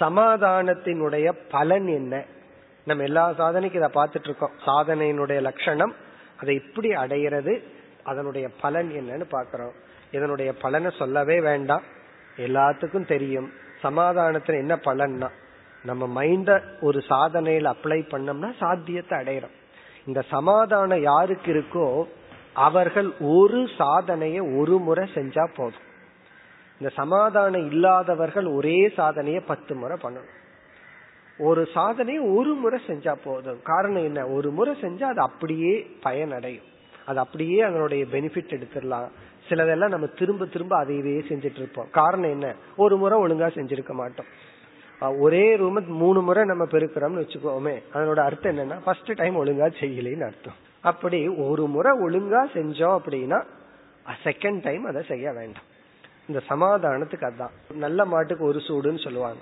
[0.00, 2.24] சமாதானத்தினுடைய பலன் என்ன?
[2.84, 4.56] நம்ம எல்லா சாதனைக்கும் இதை பார்த்துட்டு இருக்கோம்.
[4.66, 5.94] சாதனையினுடைய லட்சணம்
[6.40, 7.62] அதை எப்படி அடையிறது
[8.04, 9.74] அதனுடைய பலன் என்னன்னு பாக்கிறோம்
[10.10, 11.82] இதனுடைய பலனை சொல்லவே வேண்டாம்.
[12.36, 13.48] எல்லாத்துக்கும் தெரியும்.
[13.82, 15.28] சமாதானத்துல என்ன பலன்னா
[15.84, 19.56] நம்ம மைண்ட ஒரு சாதனையில அப்ளை பண்ணோம்னா சாத்தியத்தை அடையிறோம்.
[20.06, 22.06] இந்த சமாதானம் யாருக்கு இருக்கோ
[22.52, 25.85] அவர்கள் ஒரு சாதனையை ஒரு முறை செஞ்சா போதும்.
[26.80, 30.34] இந்த சமாதானம் இல்லாதவர்கள் ஒரே சாதனையை பத்து முறை பண்ணணும்.
[31.38, 33.62] ஒரு சாதனையை ஒரு முறை செஞ்சா போதும்.
[33.62, 34.26] காரணம் என்ன?
[34.26, 36.62] ஒரு முறை செஞ்சா அது அப்படியே பயனடையும்.
[37.06, 39.08] அது அப்படியே அதனுடைய பெனிஃபிட் எடுத்துடலாம்.
[39.48, 41.88] சிலதெல்லாம் நம்ம திரும்ப திரும்ப அதையவே செஞ்சுட்டு இருப்போம்.
[41.90, 42.54] காரணம் என்ன?
[42.76, 44.26] ஒரு முறை ஒழுங்கா செஞ்சிருக்க மாட்டோம்.
[45.20, 47.82] ஒரே ரூம் மூணு முறை நம்ம பெருக்கிறோம்னு வச்சுக்கோமே.
[47.94, 50.54] அதனோட அர்த்தம் என்னன்னா ஃபர்ஸ்ட் டைம் ஒழுங்கா செய்யலைன்னு அர்த்தம்.
[50.80, 53.44] அப்படி ஒரு முறை ஒழுங்கா செஞ்சோம் அப்படின்னா
[54.24, 55.74] செகண்ட் டைம் அதை செய்ய வேண்டாம்.
[56.28, 59.38] இந்த சமாதானத்துக்கு அதுதான் நல்ல மாட்டுக்கு ஒரு சூடுன்னு சொல்லுவாங்க.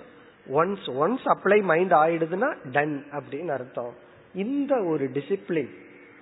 [0.53, 3.93] ஒன்ஸ் ஒன்ஸ் அப்ளை மைண்ட் ஆயிடுதுன்னா டன் அப்படின்னு அர்த்தம்.
[4.33, 5.69] இந்த ஒரு டிசிப்ளின்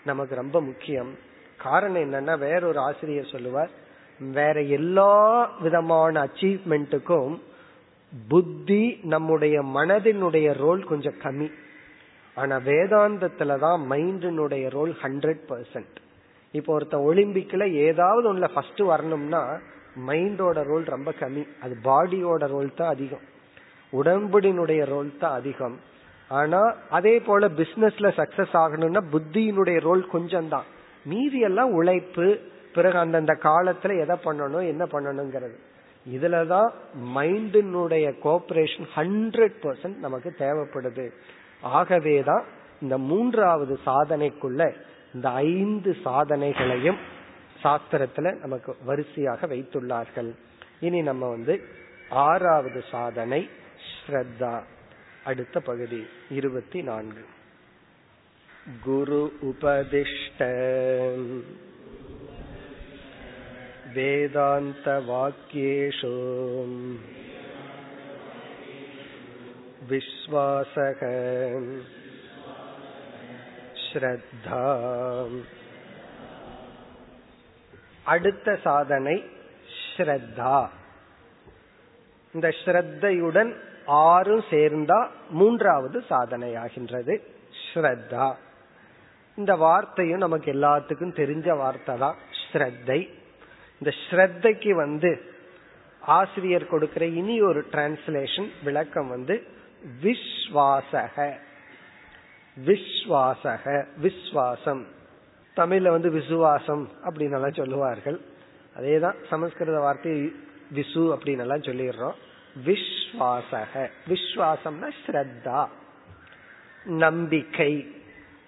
[0.06, 1.17] நமக்கு ரொம்ப முக்கியம்.
[1.58, 3.69] காரணம் என்னன்னா வேற ஒரு ஆசிரியர் சொல்லுவார்
[4.32, 7.39] வேற எல்லா விதமான அச்சீவ்மெண்ட்டுக்கும்
[8.28, 11.52] புத்தி நம்முடைய மனதினுடைய ரோல் கொஞ்சம் கம்மி.
[12.36, 15.95] ஆனா வேதாந்தத்துலதான் மைண்டினுடைய ரோல் ஹண்ட்ரட் பர்சன்ட்
[16.52, 19.60] இப்போ ஒருத்த ஒலிம்பிக்ல ஏதாவது ஒண்ணுல ஃபர்ஸ்ட் வரணும்னா
[20.08, 21.47] மைண்டோட ரோல் ரொம்ப கம்மி.
[21.62, 23.25] அது பாடியோட ரோல் தான் அதிகம்.
[23.93, 25.79] உடம்புடினுடைய ரோல் தான் அதிகம்.
[26.27, 30.63] ஆனா அதே போல பிசினஸ்ல சக்சஸ் ஆகணும்னா புத்தியினுடைய ரோல் கொஞ்சம் தான்
[31.06, 32.39] மீதி எல்லாம் உழைப்பு
[32.73, 35.58] பிறகு அந்தந்த காலத்துல எதை பண்ணணும் என்ன பண்ணணுங்கிறது.
[36.13, 36.69] இதுலதான்
[37.15, 41.12] மைண்டினுடைய கோஆபரேஷன் ஹண்ட்ரட் பர்சன்ட் நமக்கு தேவைப்படுது.
[41.62, 42.43] ஆகவேதான்
[42.82, 44.73] இந்த மூன்றாவது சாதனைக்குள்ள
[45.13, 46.97] இந்த ஐந்து சாதனைகளையும்
[47.63, 50.32] சாஸ்திரத்துல நமக்கு வரிசையாக வைத்துள்ளார்கள்.
[50.80, 51.63] இனி நம்ம வந்து
[52.10, 53.49] ஆறாவது சாதனை
[54.08, 54.63] ஸ்ரத்தா.
[55.23, 57.26] அடுத்த பகுதி இருபத்தி நான்கு.
[58.84, 60.45] குரு உபதிஷ்ட.
[63.93, 66.65] வேதாந்த வாக்கியேஷு.
[69.89, 71.02] விஸ்வாசக.
[73.93, 75.28] ஸ்ரத்தா.
[78.04, 79.24] அடுத்த சாதனை
[79.98, 80.68] ஸ்ரத்தா.
[82.34, 87.22] இந்த ஸ்ரத்தையுடன் ஆறும் சேர்ந்தா மூன்றாவது சாதனையாகின்றது
[87.74, 88.36] ஸ்ரத்தா.
[89.36, 92.16] இந்த வார்த்தையும் நமக்கு எல்லாத்துக்கும் தெரிஞ்ச வார்த்தை தான்
[92.52, 93.10] ஸ்ரத்தை.
[93.80, 95.32] இந்த ஸ்ரத்தைக்கு வந்து
[96.02, 99.48] ஆசிரியர் கொடுக்கிற இனி ஒரு டிரான்ஸ்லேஷன் விளக்கம் வந்து
[100.04, 101.38] விஸ்வாசக.
[102.66, 105.02] விஸ்வாசக விஸ்வாசம்.
[105.56, 108.20] தமிழ்ல வந்து விசுவாசம் அப்படின்னு எல்லாம் சொல்லுவார்கள்.
[108.80, 110.34] அதேதான் சமஸ்கிருத வார்த்தை
[110.74, 112.13] விசு அப்படின்னு எல்லாம் சொல்லிடுறோம்.
[112.66, 113.89] விஸ்வாசக.
[114.08, 115.68] விஸ்வாசம்னா ஸ்ரத்தா.
[116.86, 117.96] நம்பிக்கை.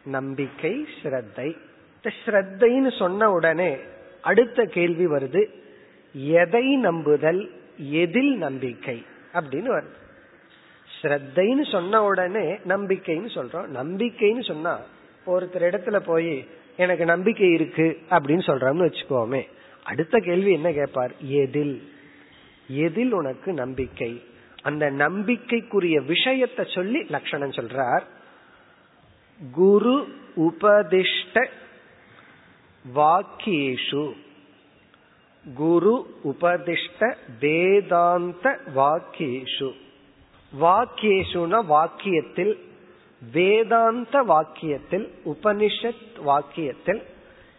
[0.06, 1.58] நம்பிக்கை ஸ்ரத்தை.
[1.96, 3.78] இந்த ஸ்ரத்தைன்னு சொன்ன உடனே
[4.22, 5.50] அடுத்த கேள்வி வருது.
[6.13, 7.52] எதை நம்புதல்?
[7.78, 9.06] எதில் நம்பிக்கை?
[9.34, 10.04] அப்படின்னு வருது.
[11.02, 13.68] ஸ்ரத்தைன்னு சொன்ன உடனே நம்பிக்கைன்னு சொல்றோம்.
[13.74, 14.80] நம்பிக்கைன்னு சொன்னா
[15.26, 19.47] ஒருத்தர் இடத்துல போய் எனக்கு நம்பிக்கை இருக்கு அப்படின்னு சொல்றோம்னு வச்சுக்கோமே.
[19.83, 21.11] அடுத்த கேள்வி என்ன கேட்பார்?
[21.19, 21.93] எதில்?
[22.67, 24.23] எதில் உனக்கு நம்பிக்கை?
[24.61, 28.01] அந்த நம்பிக்கைக்குரிய விஷயத்தை சொல்லி லட்சணம் சொல்றார்.
[29.51, 31.47] குரு உபதிஷ்ட
[32.95, 34.13] வாக்கியேஷு.
[35.55, 39.71] குரு உபதிஷ்ட வேதாந்த வாக்கியேஷு.
[40.61, 42.64] வாக்கியேஷுனா வாக்கியத்தில்
[43.31, 45.93] வேதாந்த வாக்கியத்தில் உபனிஷத்
[46.25, 47.01] வாக்கியத்தில்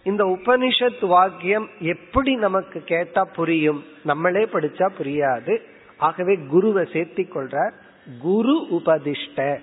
[0.03, 3.85] இந்த உபனிஷத் வாக்கியம் எப்படி நமக்கு கேட்டா புரியும்?
[4.05, 5.61] நம்மளே படிச்சா புரியாது.
[5.97, 7.73] ஆகவே குருவை சேர்த்திக் கொள்றார்.
[8.21, 9.59] குரு உபதிஷ்ட.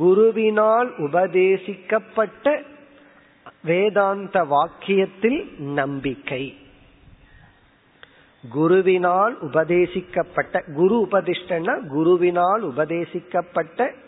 [0.00, 2.62] குருவினால் உபதேசிக்கப்பட்ட
[3.62, 6.56] வேதாந்த வாக்கியத்தில் நம்பிக்கை.
[8.54, 14.04] குருவினால் உபதேசிக்கப்பட்ட குரு உபதிஷ்டன்னா குருவினால் உபதேசிக்கப்பட்ட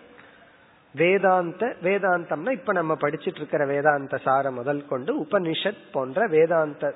[0.94, 6.94] வேதாந்த வேதாந்தம்னா இப்ப நம்ம படிச்சிட்டு இருக்கிற வேதாந்த சார முதல் கொண்டு உபனிஷத் போன்ற வேதாந்த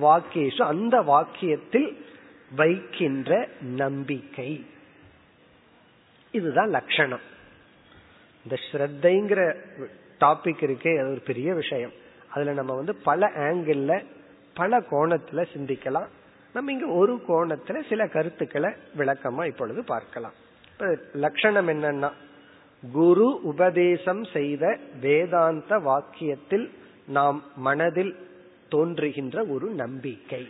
[0.00, 1.96] வாக்கியேஷு அந்த வாக்கியத்தில்
[2.56, 4.66] வைக்கின்ற நம்பிக்கை.
[6.30, 7.20] இதுதான் லட்சணம்
[8.44, 9.56] இந்த ஸ்ரத்தைங்கிற
[10.20, 11.92] டாபிக் இருக்கே அது ஒரு பெரிய விஷயம்.
[12.28, 14.04] அதுல நம்ம வந்து பல ஆங்கிள்
[14.54, 16.06] பல கோணத்துல சிந்திக்கலாம்.
[16.52, 20.32] நம்ம இங்க ஒரு கோணத்துல சில கருத்துக்களை விளக்கமா இப்பொழுது பார்க்கலாம்.
[20.72, 22.10] இப்ப லட்சணம் என்னன்னா
[22.92, 26.70] குரு உபதேசம் செய்த வேதாந்த வாக்கியத்தில்
[27.06, 28.16] நாம் மனதில்
[28.68, 30.48] தோன்றுகின்ற ஒரு நம்பிக்கை.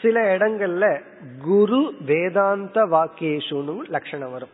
[0.00, 1.02] சில இடங்கள்ல
[1.40, 4.48] குரு வேதாந்த வாக்கியேஷுன்னு லட்சணம் வரும்.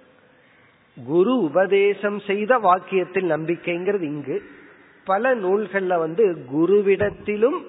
[1.06, 4.42] குரு உபதேசம் செய்த வாக்கியத்தில் நம்பிக்கைங்கிறது இங்கு.
[5.04, 7.62] பல நூல்கள்ல வந்து குருவிடத்திலும்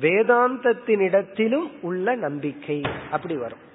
[0.00, 3.65] வேதாந்தத்தினிடத்திலும் உள்ள நம்பிக்கை அப்படி வரும்.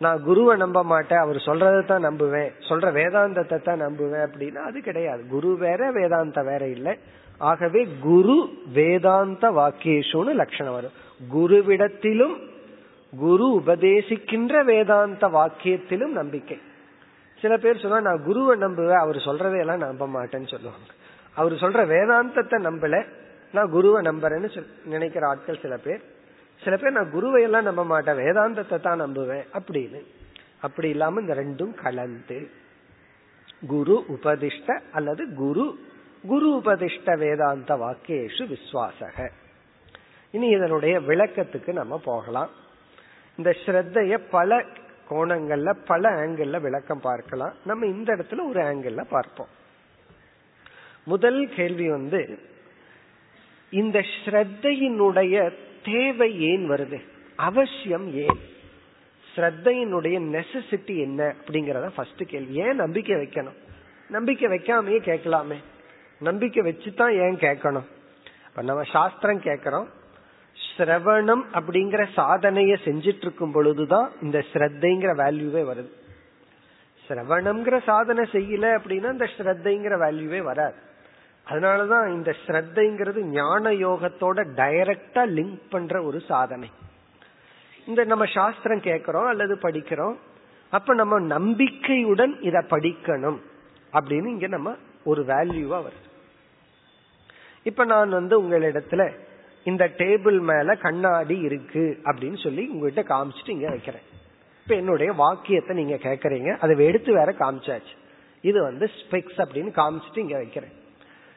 [0.00, 5.22] நான் குருவை நம்ப மாட்டேன் அவர் சொல்றதை தான் நம்புவேன் சொல்ற வேதாந்தத்தை தான் நம்புவேன் அப்படின்னா அது கிடையாது.
[5.28, 6.92] குரு வேற வேதாந்த வேற இல்லை.
[7.38, 8.36] ஆகவே குரு
[8.72, 10.94] வேதாந்த வாக்கியேஷுன்னு லட்சணம் வரும்.
[11.34, 12.36] குருவிடத்திலும்
[13.12, 16.58] குரு உபதேசிக்கின்ற வேதாந்த வாக்கியத்திலும் நம்பிக்கை.
[17.42, 20.86] சில பேர் சொன்னா நான் குருவை நம்புவேன் அவர் சொல்றதையெல்லாம் நம்ப மாட்டேன்னு சொல்லுவாங்க.
[21.34, 23.04] அவர் சொல்ற வேதாந்தத்தை நம்பல
[23.52, 24.48] நான் குருவை நம்புறேன்னு
[24.84, 26.02] நினைக்கிற ஆட்கள் சில பேர்.
[26.62, 30.00] சில பேர் நான் குருவை எல்லாம் நம்ப மாட்டேன் வேதாந்தத்தை தான் நம்புவேன் அப்படின்னு.
[30.60, 32.50] அப்படி இல்லாம இந்த ரெண்டும் கலந்து.
[33.66, 35.78] குரு உபதிஷ்ட அல்லது குரு
[36.26, 39.28] குரு உபதிஷ்ட வேதாந்த வாக்கேஷு விஸ்வாசக.
[40.30, 42.50] இனி இதனுடைய விளக்கத்துக்கு நம்ம போகலாம்.
[43.36, 44.64] இந்த ஸ்ரத்தைய பல
[45.10, 47.54] கோணங்கள்ல பல ஆங்கிள் விளக்கம் பார்க்கலாம்.
[47.64, 49.52] நம்ம இந்த இடத்துல ஒரு ஆங்கிள் பார்ப்போம்.
[51.04, 52.38] முதல் கேள்வி வந்து
[53.70, 55.52] இந்த ஸ்ரத்தையினுடைய
[55.86, 57.00] தேவை ஏன் வருது?
[57.36, 58.38] அவசியம் ஏன்?
[59.34, 61.34] ஸ்ரத்தையினுடைய நெசசிட்டி என்ன?
[61.44, 62.54] அப்படிங்கறத ஃபர்ஸ்ட் கேள்வி.
[62.54, 63.56] ஏன் நம்பிக்கை வைக்கணும்?
[64.08, 65.56] நம்பிக்கை வைக்காமயே கேட்கலாமே.
[66.20, 67.84] நம்பிக்கை வச்சுதான் ஏன் கேட்கணும்?
[68.48, 69.88] இப்ப நம்ம சாஸ்திரம் கேட்கிறோம்
[70.76, 75.90] சிரவணம் அப்படிங்கிற சாதனைய செஞ்சிட்டு இருக்கும் பொழுதுதான் இந்த ஸ்ரத்தைங்கிற வேல்யூவே வருது.
[77.08, 80.74] சிரவணம்ங்கிற சாதனை செய்யல அப்படின்னா இந்த ஸ்ரத்தைங்கிற வேல்யூவே வராது.
[81.50, 86.70] அதனாலதான் இந்த ஸ்ரத்தைங்கிறது ஞான யோகத்தோட டைரக்டா லிங்க் பண்ற ஒரு சாதனை.
[87.86, 90.16] இந்த நம்ம சாஸ்திரம் கேட்கிறோம் அல்லது படிக்கிறோம்.
[90.70, 93.38] அப்ப நம்ம நம்பிக்கையுடன் இத படிக்கணும்
[93.92, 96.10] அப்படின்னு இங்க நம்ம ஒரு வேல்யூவா வருது.
[97.62, 99.12] இப்ப நான் வந்து உங்களிடத்துல
[99.64, 104.02] இந்த டேபிள் மேல கண்ணாடி இருக்கு அப்படின்னு சொல்லி உங்ககிட்ட காமிச்சிட்டு இங்க வைக்கிறேன்.
[104.62, 107.94] இப்ப என்னுடைய வாக்கியத்தை நீங்க கேக்குறீங்க அதை எடுத்து வேற காமிச்சாச்சு.
[108.40, 110.84] இது வந்து ஸ்பெக்ஸ் அப்படின்னு காமிச்சிட்டு இங்க வைக்கிறேன்.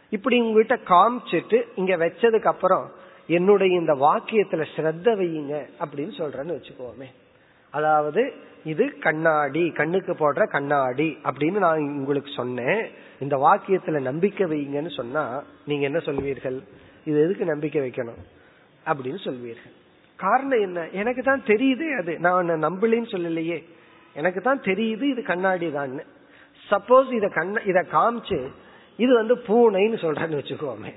[0.10, 2.91] இப்படி உங்ககிட்ட காமிச்சிட்டு இங்க வச்சதுக்கு அப்புறம்
[3.28, 7.06] என்னுடைய இந்த வாக்கியத்துல ஸ்ரத்த வையுங்க அப்படின்னு சொல்றேன்னு வச்சுக்கோமே.
[7.72, 12.89] அதாவது இது கண்ணாடி கண்ணுக்கு போடுற கண்ணாடி அப்படின்னு நான் உங்களுக்கு சொன்னேன்.
[13.19, 16.60] இந்த வாக்கியத்துல நம்பிக்கை வைங்கன்னு சொன்னா நீங்க என்ன சொல்வீர்கள்?
[17.06, 18.22] இது எதுக்கு நம்பிக்கை வைக்கணும்?
[18.86, 19.76] அப்படின்னு சொல்வீர்கள்.
[20.15, 20.88] காரணம் என்ன?
[20.89, 22.19] எனக்கு தான் தெரியுது அது.
[22.19, 23.63] நான் நம்பலின்னு சொல்லலையே.
[24.13, 26.02] எனக்கு தான் தெரியுது இது கண்ணாடி தான்
[26.69, 28.52] சப்போஸ் இத கண்ண இத காமிச்சு
[28.99, 30.91] இது வந்து பூனைன்னு சொல்றேன்னு வச்சுக்கோமே.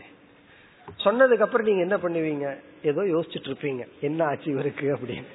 [1.04, 2.46] சொன்னதுக்கு அப்புறம் நீங்க என்ன பண்ணுவீங்க?
[2.82, 3.82] ஏதோ யோசிச்சுட்டு இருப்பீங்க.
[4.00, 5.30] என்ன ஆச்சு இவருக்கு அப்படின்னு.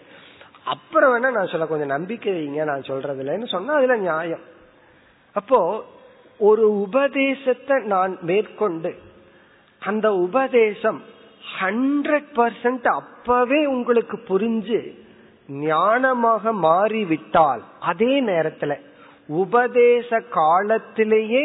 [0.63, 4.43] அப்புறம் வேணா நான் சொல்ல கொஞ்சம் நம்பிக்கை வைங்க நான் சொல்றதுலன்னு சொன்னா அதுல நியாயம்.
[5.32, 5.60] அப்போ
[6.38, 8.91] ஒரு உபதேசத்தை நான் மேற்கொண்டு
[9.82, 10.99] அந்த உபதேசம்
[11.60, 14.80] ஹண்ட்ரட் பர்சன்ட் அப்பவே உங்களுக்கு புரிஞ்சு
[15.49, 18.73] ஞானமாக மாறிவிட்டால் அதே நேரத்துல
[19.27, 21.43] உபதேச காலத்திலேயே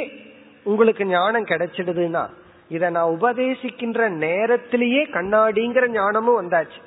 [0.64, 2.29] உங்களுக்கு ஞானம் கிடைச்சிடுதுன்னா
[2.68, 6.81] இத நான் உபதேசிக்கின்ற நேரத்திலேயே கண்ணாடிங்கிற ஞானமும் வந்தாச்சு.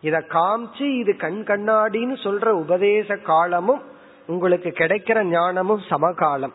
[0.00, 3.82] இத காமிச்சு இது கண் கண்ணாடின்னு சொல்ற உபதேச காலமும்
[4.26, 6.54] உங்களுக்கு கிடைக்கிற ஞானமும் சமகாலம்.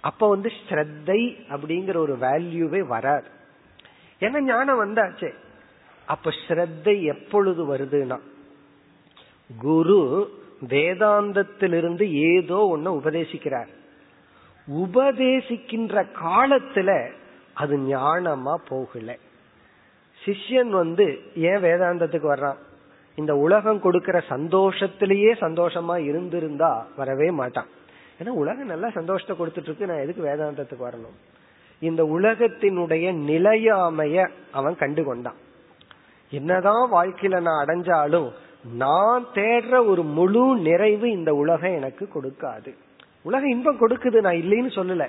[0.00, 3.26] அப்ப வந்து ஸ்ரத்தை அப்படிங்கிற ஒரு வேல்யூவே வராது.
[4.20, 5.30] ஏன்னா ஞானம் வந்தாச்சே?
[6.04, 8.18] அப்ப ஸ்ரத்தை எப்பொழுது வருதுன்னா
[9.58, 10.30] குரு
[10.68, 13.68] வேதாந்தத்திலிருந்து ஏதோ ஒன்னு உபதேசிக்கிறார்.
[14.72, 17.10] உபதேசிக்கின்ற காலத்துல
[17.54, 19.16] அது ஞானமா போகல.
[20.24, 22.56] சிஷ்யன் வந்து ஏன் வேதாந்தத்துக்கு வர்றான்?
[23.14, 27.66] இந்த உலகம் கொடுக்கிற சந்தோஷத்திலேயே சந்தோஷமா இருந்திருந்தா வரவே மாட்டான்.
[28.22, 31.16] ஏன்னா உலகம் நல்லா சந்தோஷத்தை கொடுத்துட்டு இருக்கு நான் எதுக்கு வேதாந்தத்துக்கு வரணும்?
[31.80, 35.34] இந்த உலகத்தினுடைய நிலையாமைய அவன் கண்டு கொண்டான்
[36.30, 38.30] என்னதான் வாழ்க்கையில நான் அடைஞ்சாலும்
[38.74, 42.74] நான் தேடுற ஒரு முழு நிறைவு இந்த உலகம் எனக்கு கொடுக்காது.
[43.28, 45.06] உலக இன்பம் கொடுக்குது நான் இல்லைன்னு சொல்லல.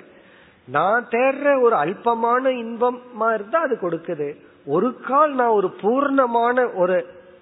[0.76, 4.28] நான் தேடுற ஒரு அல்பமான இன்பமா இருந்தா அது கொடுக்குது.
[4.76, 6.98] ஒரு கால் நான் ஒரு பூர்ணமான ஒரு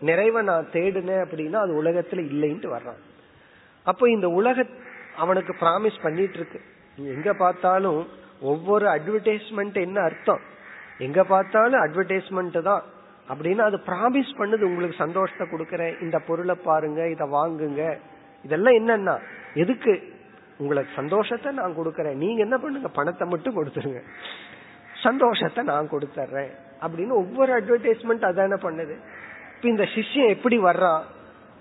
[0.09, 2.99] நிறைவை நான் தேடினேன் அப்படின்னா அது உலகத்துல இல்லைன்ட்டு வர்றான்.
[3.85, 4.65] அப்போ இந்த உலக
[5.23, 6.59] அவனுக்கு ப்ராமிஸ் பண்ணிட்டு இருக்கு
[7.15, 8.01] எங்க பார்த்தாலும்
[8.51, 10.43] ஒவ்வொரு அட்வர்டைஸ்மெண்ட் என்ன அர்த்தம்?
[11.05, 12.83] எங்க பார்த்தாலும் அட்வர்டைஸ்மெண்ட் தான்.
[13.31, 15.95] அப்படின்னா அது ப்ராமிஸ் பண்ணுது உங்களுக்கு சந்தோஷத்தை கொடுக்கறேன்.
[16.05, 17.83] இந்த பொருளை பாருங்க இதை வாங்குங்க.
[18.45, 19.15] இதெல்லாம் என்னன்னா
[19.63, 19.95] எதுக்கு?
[20.57, 22.13] உங்களுக்கு சந்தோஷத்தை நான் கொடுக்கறேன்.
[22.13, 22.87] நீங்க என்ன பண்ணுங்க?
[22.87, 24.01] பணத்தை மட்டும் கொடுத்துருங்க.
[25.03, 28.95] சந்தோஷத்தை நான் கொடுத்துறேன் அப்படின்னு ஒவ்வொரு அட்வர்டைஸ்மெண்ட் அதான பண்ணுது.
[29.55, 31.01] இப்ப இந்த சிஷ்யம் எப்படி வர்றான்?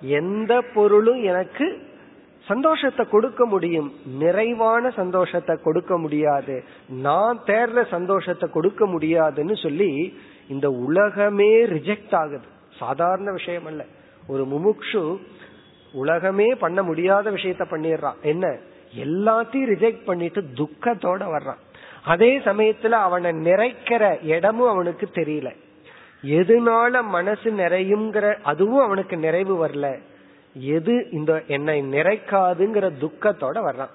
[0.00, 1.94] எந்த பொருளும் எனக்கு
[2.44, 3.94] சந்தோஷத்தை கொடுக்க முடியும்.
[4.06, 6.64] நிறைவான சந்தோஷத்தை கொடுக்க முடியாது.
[6.88, 12.44] நான் தேர்ற சந்தோஷத்தை கொடுக்க முடியாதுன்னு சொல்லி இந்த உலகமே ரிஜெக்ட் ஆகுது.
[12.78, 13.84] சாதாரண விஷயம் அல்ல.
[14.26, 15.18] ஒரு முமுக்ஷு
[15.92, 18.20] உலகமே பண்ண முடியாத விஷயத்த பண்ணிடுறான்.
[18.22, 18.58] என்ன?
[18.96, 21.58] எல்லாத்தையும் ரிஜெக்ட் பண்ணிட்டு துக்கத்தோட வர்றான்.
[22.04, 25.54] அதே சமயத்துல அவனை நிறைக்கிற இடமும் அவனுக்கு தெரியல.
[26.24, 29.98] எதுனால மனசு நிறையுங்கிற அதுவும் அவனுக்கு நிறைவு வரல.
[30.54, 33.94] எது இந்த என்னை நிறைக்காதுங்கிற துக்கத்தோட வர்றான்.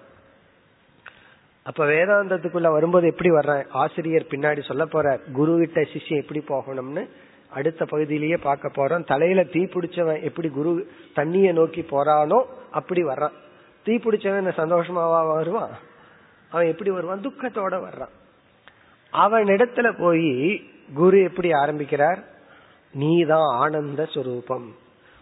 [1.63, 3.65] அப்ப வேதாந்தத்துக்குள்ள வரும்போது எப்படி வர்றான்?
[3.69, 7.07] ஆசிரியர் பின்னாடி சொல்ல போற குரு கிட்ட சிஷ்யம் எப்படி போகணும்னு?
[7.49, 9.05] அடுத்த பகுதியிலேயே பார்க்க போறோம்.
[9.05, 13.31] தலையில தீ பிடிச்சவன் எப்படி குரு தண்ணிய நோக்கி போறானோ அப்படி வர்றான்.
[13.83, 15.69] தீ பிடிச்சவன் சந்தோஷமாவா வருவான்?
[16.51, 17.19] அவன் எப்படி வருவான்?
[17.19, 18.13] துக்கத்தோட வர்றான்.
[19.11, 20.63] அவன் இடத்துல போய்
[20.93, 22.23] குரு எப்படி ஆரம்பிக்கிறார்?
[22.93, 24.65] நீதான் ஆனந்த சுரூபம்.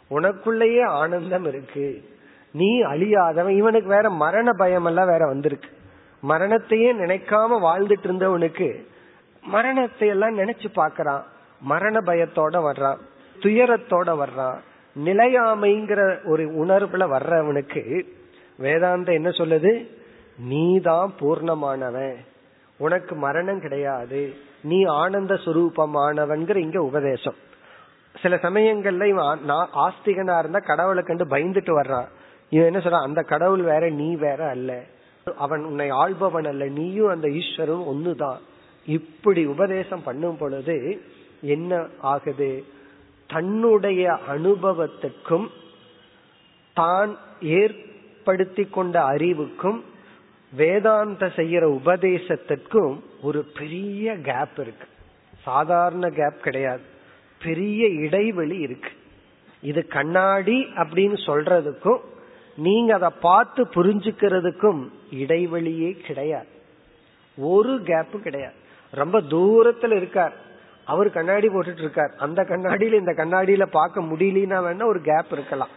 [0.10, 2.10] உனக்குள்ளேயே ஆனந்தம் இருக்கு.
[2.52, 3.50] நீ அழியாதவன்.
[3.50, 5.70] இவனுக்கு வேற மரண பயம் எல்லாம் வேற வந்திருக்கு.
[6.30, 8.86] மரணத்தையே நினைக்காம வாழ்ந்துட்டு இருந்தவனுக்கு
[9.42, 11.24] மரணத்தை எல்லாம் நினைச்சு பாக்குறான்
[11.62, 12.98] மரண பயத்தோட வர்றான்.
[13.40, 14.58] துயரத்தோட வர்றான்.
[15.06, 18.18] நிலையாமைங்கிற ஒரு உணர்வுல வர்றவனுக்கு
[18.60, 19.88] வேதாந்தம் என்ன சொல்லுது?
[20.38, 22.16] நீதான் பூர்ணமானவன்.
[22.78, 24.34] உனக்கு மரணம் கிடையாது.
[24.62, 27.36] நீ ஆனந்த சுரூபமானவன்கிற இங்க உபதேசம்.
[28.22, 32.08] சில சமயங்கள்ல இவன் நான் ஆஸ்திகனா இருந்தா கடவுளை கண்டு பயந்துட்டு வர்றான்.
[32.50, 33.04] இவன் என்ன சொல்றான்?
[33.04, 34.84] அந்த கடவுள் வேற நீ வேற அல்ல.
[35.38, 36.66] அவன் உன்னை ஆள்பவன் அல்ல.
[36.66, 38.38] நீயும் அந்த ஈஸ்வரும் ஒண்ணுதான்.
[38.86, 41.02] இப்படி உபதேசம் பண்ணும் பொழுது
[41.42, 42.64] என்ன ஆகுது?
[43.28, 45.48] தன்னுடைய அனுபவத்துக்கும்
[46.74, 47.18] தான்
[48.20, 49.84] ஏற்படுத்தி கொண்ட அறிவுக்கும்
[50.54, 54.88] வேதாந்த செய்யற உபதேசத்திற்கும் ஒரு பெரிய கேப் இருக்கு.
[55.44, 56.82] சாதாரண கேப் கிடையாது.
[57.44, 58.90] பெரிய இடைவெளி இருக்கு.
[59.62, 62.00] இது கண்ணாடி அப்படின்னு சொல்றதுக்கும்
[62.58, 66.48] நீங்க அதை பார்த்து புரிஞ்சுக்கிறதுக்கும் இடைவெளியே கிடையாது.
[67.38, 68.54] ஒரு கேப்பு கிடையாது.
[68.92, 70.34] ரொம்ப தூரத்துல இருக்கார்.
[70.86, 72.14] அவர் கண்ணாடி போட்டுட்டு இருக்கார்.
[72.18, 75.70] அந்த கண்ணாடியில இந்த கண்ணாடியில பார்க்க முடியலன்னா வேணா ஒரு கேப் இருக்கலாம்.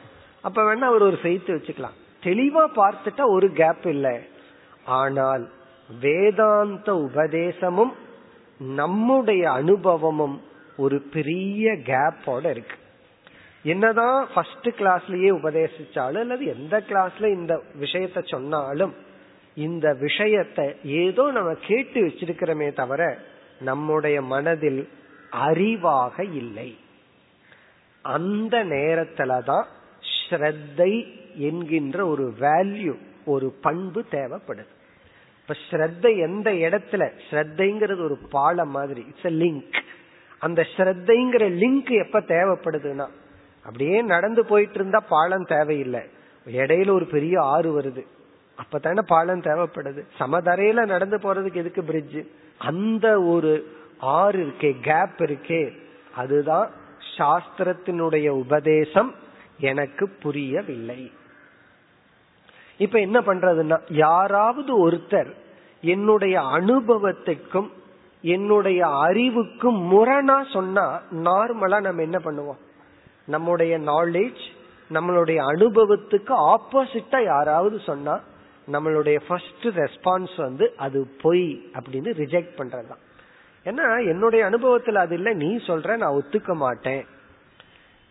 [0.42, 2.00] அப்ப வேணா அவர் ஒரு செய்து வச்சுக்கலாம்.
[2.22, 4.16] தெளிவா பார்த்துட்டா ஒரு கேப் இல்லை.
[4.84, 5.44] ஆனால்
[6.00, 7.92] வேதாந்த உபதேசமும்
[8.58, 10.36] நம்முடைய அனுபவமும்
[10.76, 12.76] ஒரு பெரிய கேப்போட இருக்கு.
[13.64, 18.94] என்னதான் ஃபர்ஸ்ட் கிளாஸ்லயே உபதேசிச்சாலும் அல்லது எந்த கிளாஸ்ல இந்த விஷயத்த சொன்னாலும்
[19.56, 23.02] இந்த விஷயத்தை ஏதோ நம்ம கேட்டு வச்சிருக்கிறோமே தவிர
[23.60, 24.88] நம்முடைய மனதில்
[25.46, 26.70] அறிவாக இல்லை.
[28.04, 29.66] அந்த நேரத்துலதான்
[30.14, 30.92] ஸ்ரத்தை
[31.34, 34.66] என்கின்ற ஒரு வேல்யூ ஒரு பண்பு தேவைப்படுது.
[35.40, 39.80] இப்ப ஸ்ரத்த எந்த இடத்துல ஸ்ரத்தைங்கிறது ஒரு பாலம் மாதிரி இட்ஸ் லிங்க்
[40.38, 43.08] அந்த ஸ்ரத்தைங்கிற லிங்க் எப்ப தேவைப்படுதுன்னா
[43.64, 46.00] அப்படியே நடந்து போயிட்டு இருந்தா பாலம் தேவையில்லை.
[46.46, 48.04] இடையில ஒரு பெரிய ஆறு வருது.
[48.56, 50.02] அப்பதானே பாலம் தேவைப்படுது.
[50.18, 52.16] சமதரையில நடந்து போறதுக்கு எதுக்கு பிரிட்ஜ்
[52.58, 55.72] அந்த ஒரு ஆறு இருக்கே கேப் இருக்கே
[56.16, 56.70] அதுதான்
[57.18, 59.14] சாஸ்திரத்தினுடைய உபதேசம்.
[59.58, 61.12] எனக்கு புரியவில்லை.
[62.82, 65.30] இப்ப என்ன பண்றதுன்னா யாராவது ஒருத்தர்
[65.82, 67.68] என்னுடைய அனுபவத்துக்கும்
[68.22, 72.60] என்னுடைய அறிவுக்கும் முரணா சொன்னா நார்மலா நம்ம என்ன பண்ணுவோம்?
[73.26, 74.42] நம்முடைய நாலேஜ்
[74.90, 78.20] நம்மளுடைய அனுபவத்துக்கு ஆப்போசிட்டா யாராவது சொன்னா
[78.72, 83.02] நம்மளுடைய ஃபர்ஸ்ட் ரெஸ்பான்ஸ் வந்து அது பொய் அப்படின்னு ரிஜெக்ட் பண்றதுதான்.
[83.64, 87.06] ஏன்னா என்னுடைய அனுபவத்துல அது இல்லை நீ சொல்ற நான் ஒத்துக்க மாட்டேன்.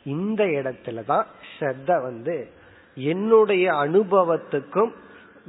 [0.03, 1.26] இந்த இடத்துலதான்
[1.59, 2.51] ஸ்ரத்த வந்து
[2.96, 4.92] என்னுடைய அனுபவத்துக்கும்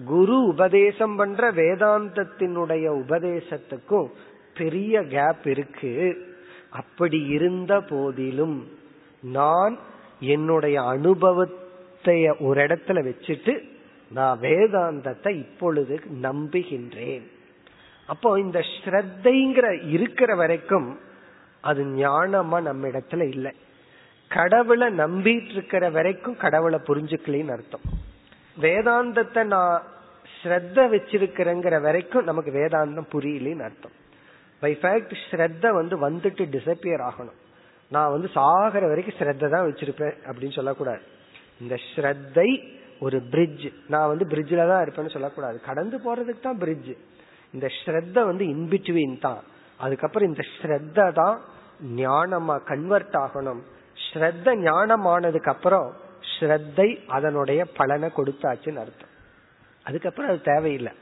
[0.04, 4.06] குரு உபதேசம் பண்ற வேதாந்தத்தினுடைய உபதேசத்துக்கும்
[4.56, 6.26] பெரிய கேப் இருக்கு.
[6.70, 8.68] அப்படி இருந்த போதிலும்
[9.22, 9.78] நான்
[10.20, 13.70] என்னுடைய அனுபவத்தை ஒரு இடத்துல வச்சுட்டு
[14.10, 17.22] நான் வேதாந்தத்தை இப்பொழுது நம்புகின்றேன்.
[18.06, 20.98] அப்போ இந்த ஸ்ரத்தைங்கிற இருக்கிற வரைக்கும்
[21.60, 23.54] அது ஞானமா நம்ம இடத்துல இல்லை.
[24.36, 27.84] கடவுளை நம்பிட்டு இருக்கிற வரைக்கும் கடவுளை புரிஞ்சுக்கலின்னு அர்த்தம்.
[28.64, 29.76] வேதாந்தத்தை நான்
[30.36, 33.94] ஸ்ரத்த வச்சிருக்கிறேங்கிற வரைக்கும் நமக்கு வேதாந்தம் புரியலன்னு அர்த்தம்.
[34.62, 37.38] பை ஃபேக்ட் ஸ்ரத்த வந்து வந்துட்டு டிசப்பியர் ஆகணும்.
[37.94, 41.02] நான் வந்து சாகிற வரைக்கும் ஸ்ரத்த தான் வச்சிருப்பேன் அப்படின்னு சொல்லக்கூடாது.
[41.62, 42.48] இந்த ஸ்ரத்தை
[43.06, 45.56] ஒரு பிரிட்ஜ் நான் வந்து பிரிட்ஜில் தான் இருப்பேன்னு சொல்லக்கூடாது.
[45.68, 46.92] கடந்து போறதுக்கு தான் பிரிட்ஜ்
[47.54, 49.42] இந்த ஸ்ரத்த வந்து இன்பிட்வீன் தான்.
[49.84, 51.38] அதுக்கப்புறம் இந்த ஸ்ரத்த தான்
[52.02, 53.62] ஞானமா கன்வெர்ட் ஆகணும்.
[54.12, 55.92] ஸ்ரத்த ஞானமானதுக்கு அப்புறம்
[56.32, 59.12] ஸ்ரத்தை அதனுடைய பலனை கொடுத்தாச்சுன்னு அர்த்தம்.
[59.84, 60.92] அதுக்கப்புறம் அது தேவையில்லை.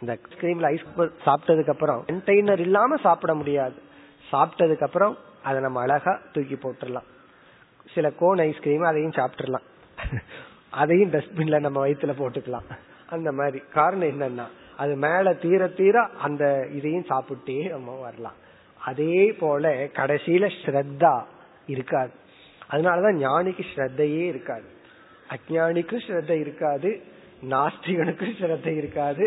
[0.00, 0.86] இந்த ஐஸ்கிரீம்ல ஐஸ்
[1.26, 3.74] சாப்பிட்டதுக்கு அப்புறம் கண்டெய்னர் இல்லாம சாப்பிட முடியாது.
[4.32, 7.08] சாப்பிட்டதுக்கு அப்புறம் அதை நம்ம அழகா தூக்கி போட்டுடலாம்.
[7.94, 9.66] சில கோன் ஐஸ்கிரீம் அதையும் சாப்பிட்டுடலாம்.
[10.70, 12.68] அதையும் டஸ்ட்பின்ல நம்ம வயிற்றுல போட்டுக்கலாம்.
[13.08, 13.62] அந்த மாதிரி.
[13.72, 18.38] காரணம் என்னன்னா அது மேல தீர தீர அந்த இதையும் சாப்பிட்டே நம்ம வரலாம்.
[18.80, 21.14] அதே போல கடைசியில ஸ்ரத்தா
[21.70, 22.12] இருக்காது.
[22.70, 24.68] அதனாலதான் ஞானிக்கு ஸ்ரத்தையே இருக்காது.
[25.28, 26.90] அஜானிக்கும் ஸ்ரத்த இருக்காது.
[27.50, 29.24] நாஸ்திகனுக்கும் ஸ்ரத்த இருக்காது.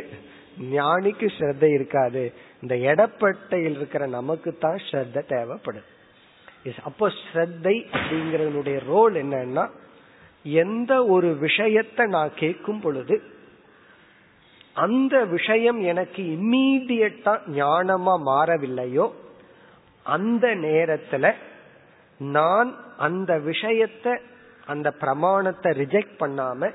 [0.72, 2.24] ஞானிக்கு ஸ்ரத்த இருக்காது.
[2.62, 5.89] இந்த எடப்பட்டையில் இருக்கிற நமக்கு தான் ஸ்ரத்த தேவைப்படுது
[6.84, 9.64] அப்போ ஸ்ரத்தை அப்படிங்கறதனுடைய ரோல் என்னன்னா
[10.46, 13.16] எந்த ஒரு விஷயத்தை நான் கேட்கும் பொழுது
[14.76, 19.08] அந்த விஷயம் எனக்கு இம்மீடியட்டா ஞானமா மாறவில்லையோ
[20.06, 21.26] அந்த நேரத்துல
[22.32, 24.13] நான் அந்த விஷயத்தை
[24.65, 26.71] அந்த பிரமாணத்தை ரிஜெக்ட் பண்ணாம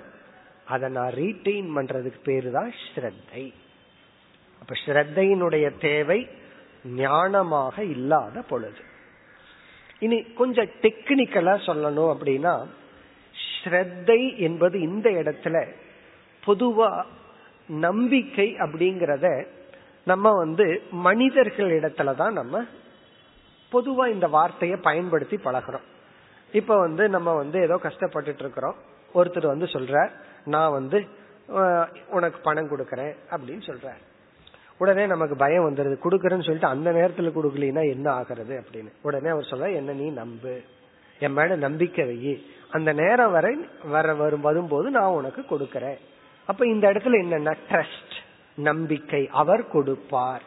[0.64, 3.44] அதை நான் ரீட்டைன் பண்றதுக்கு பேரு தான் ஸ்ரத்தை.
[4.62, 6.20] அப்ப ஸ்ரத்தையினுடைய தேவை
[6.96, 8.82] ஞானமாக இல்லாத பொழுது.
[9.98, 12.54] இனி கொஞ்சம் டெக்னிக்கலா சொல்லணும் அப்படின்னா
[13.34, 15.56] ஸ்ரத்தை என்பது இந்த இடத்துல
[16.42, 16.90] பொதுவா
[17.68, 19.26] நம்பிக்கை அப்படிங்கிறத
[20.04, 22.64] நம்ம வந்து மனிதர்கள் இடத்துல தான் நம்ம
[23.72, 25.86] பொதுவா இந்த வார்த்தையை பயன்படுத்தி பழகிறோம்.
[26.52, 28.74] இப்ப வந்து நம்ம வந்து ஏதோ கஷ்டப்பட்டுட்டு இருக்கிறோம்.
[29.14, 30.10] ஒருத்தர் வந்து சொல்ற
[30.44, 31.06] நான் வந்து
[32.10, 33.92] உனக்கு பணம் கொடுக்கறேன் அப்படின்னு சொல்ற
[34.78, 35.96] உடனே நமக்கு பயம் வந்துருது.
[36.04, 38.64] கொடுக்கறேன்னு சொல்லிட்டு அந்த நேரத்துல கொடுக்கலனா என்ன ஆகிறது?
[38.64, 38.92] அப்படின்னு.
[39.02, 40.62] உடனே அவர் சொல்ற என்ன நீ நம்பு.
[41.18, 45.98] என் மேல நம்பிக்கை வை அந்த நேரம் வரை வர வரும் வரும்போது நான் உனக்கு கொடுக்கறேன்.
[46.46, 48.14] அப்ப இந்த இடத்துல என்னன்னா ட்ரஸ்ட்
[48.56, 50.42] நம்பிக்கை அவர் கொடுப்பார்.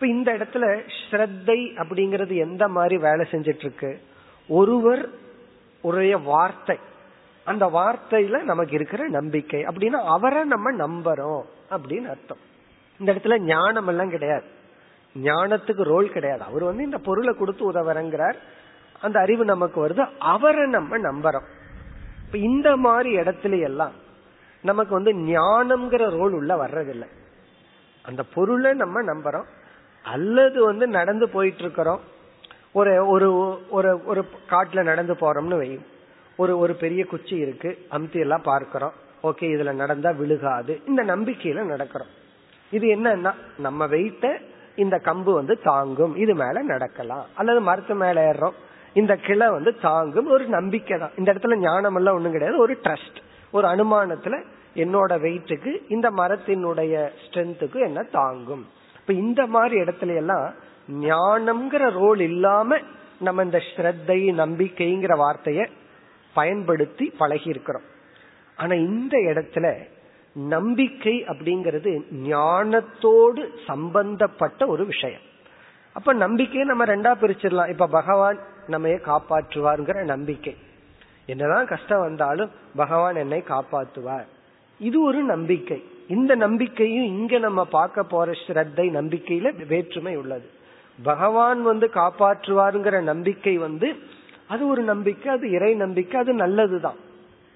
[0.00, 0.80] இப்ப இந்த இடத்துல
[1.10, 4.00] ஸ்ரத்தை அப்படிங்கிறது எந்த மாதிரி வேலை செஞ்சிட்டு இருக்கு
[4.48, 5.08] ஒருவர்
[5.80, 6.78] உடைய வார்த்தை
[7.44, 12.36] அந்த வார்த்தையில நமக்கு இருக்கிற நம்பிக்கை அப்படின்னா அவரை நம்ம நம்புறோம் அப்படின்னு அர்த்தம்.
[12.98, 14.44] இந்த இடத்துல ஞானம் எல்லாம் கிடையாது.
[15.22, 16.42] ஞானத்துக்கு ரோல் கிடையாது.
[16.42, 18.34] அவர் வந்து இந்த பொருளை கொடுத்து உதவுறங்கிறார்.
[19.00, 20.08] அந்த அறிவு நமக்கு வருது.
[20.18, 21.46] அவரை நம்ம நம்புறோம்.
[22.26, 23.92] இப்ப இந்த மாதிரி இடத்துல எல்லாம்
[24.62, 27.06] நமக்கு வந்து ஞானம்ங்கிற ரோல் உள்ள வர்றதில்லை.
[28.02, 29.44] அந்த பொருளை நம்ம நம்புறோம்.
[30.02, 32.00] அல்லது வந்து நடந்து போயிட்டு இருக்கிறோம்
[32.72, 35.86] ஒரு ஒரு ஒரு ஒரு காட்டுல நடந்து போறோம்னு வையும்
[36.36, 37.78] ஒரு ஒரு பெரிய குச்சி இருக்கு.
[37.90, 38.92] அமுத்தி எல்லாம் பார்க்கிறோம்.
[39.22, 40.80] ஓகே இதுல நடந்தா விழுகாது.
[40.86, 42.10] இந்த நம்பிக்கையில நடக்கிறோம்.
[42.70, 44.40] இது என்னன்னா நம்ம வெயிட்ட
[44.76, 46.16] இந்த கம்பு வந்து தாங்கும்.
[46.16, 47.26] இது மேல நடக்கலாம்.
[47.34, 48.52] அல்லது மரத்து மேல ஏறுறோம்.
[48.92, 50.30] இந்த கிளை வந்து தாங்கும்.
[50.30, 51.10] ஒரு நம்பிக்கை தான்.
[51.16, 52.58] இந்த இடத்துல ஞானம் எல்லாம் ஒண்ணும் கிடையாது.
[52.58, 53.16] ஒரு ட்ரஸ்ட்
[53.50, 54.44] ஒரு அனுமானத்துல
[54.74, 58.66] என்னோட வெயிட்டுக்கு இந்த மரத்தினுடைய ஸ்ட்ரென்த்துக்கு என்ன தாங்கும்.
[59.10, 60.54] இப்ப இந்த மாதிரி இடத்துல எல்லாம்
[61.00, 62.78] ஞானம்ங்கிற ரோல் இல்லாம
[63.20, 65.68] நம்ம இந்த ஸ்ரத்தை நம்பிக்கைங்கிற வார்த்தைய
[66.34, 67.82] பயன்படுத்தி பழகி இருக்கிறோம்
[68.56, 69.84] ஆனா இந்த இடத்துல
[70.34, 75.20] நம்பிக்கை அப்படிங்கிறது ஞானத்தோடு சம்பந்தப்பட்ட ஒரு விஷயம்.
[75.92, 77.68] அப்ப நம்பிக்கையை நம்ம ரெண்டா பிரிச்சிடலாம்.
[77.68, 80.56] இப்ப பகவான் நம்ம காப்பாற்றுவார்ங்கிற நம்பிக்கை.
[81.26, 84.28] என்னதான் கஷ்டம் வந்தாலும் பகவான் என்னை காப்பாற்றுவார்.
[84.78, 85.84] இது ஒரு நம்பிக்கை.
[86.16, 90.48] இந்த நம்பிக்கையும் இங்க நம்ம பார்க்க போற ஸ்ரத்தை நம்பிக்கையில வேற்றுமை உள்ளது.
[90.98, 93.88] பகவான் வந்து காப்பாற்றுவாருங்கிற நம்பிக்கை வந்து
[94.46, 96.98] அது ஒரு நம்பிக்கை அது இறை நம்பிக்கை அது நல்லதுதான்.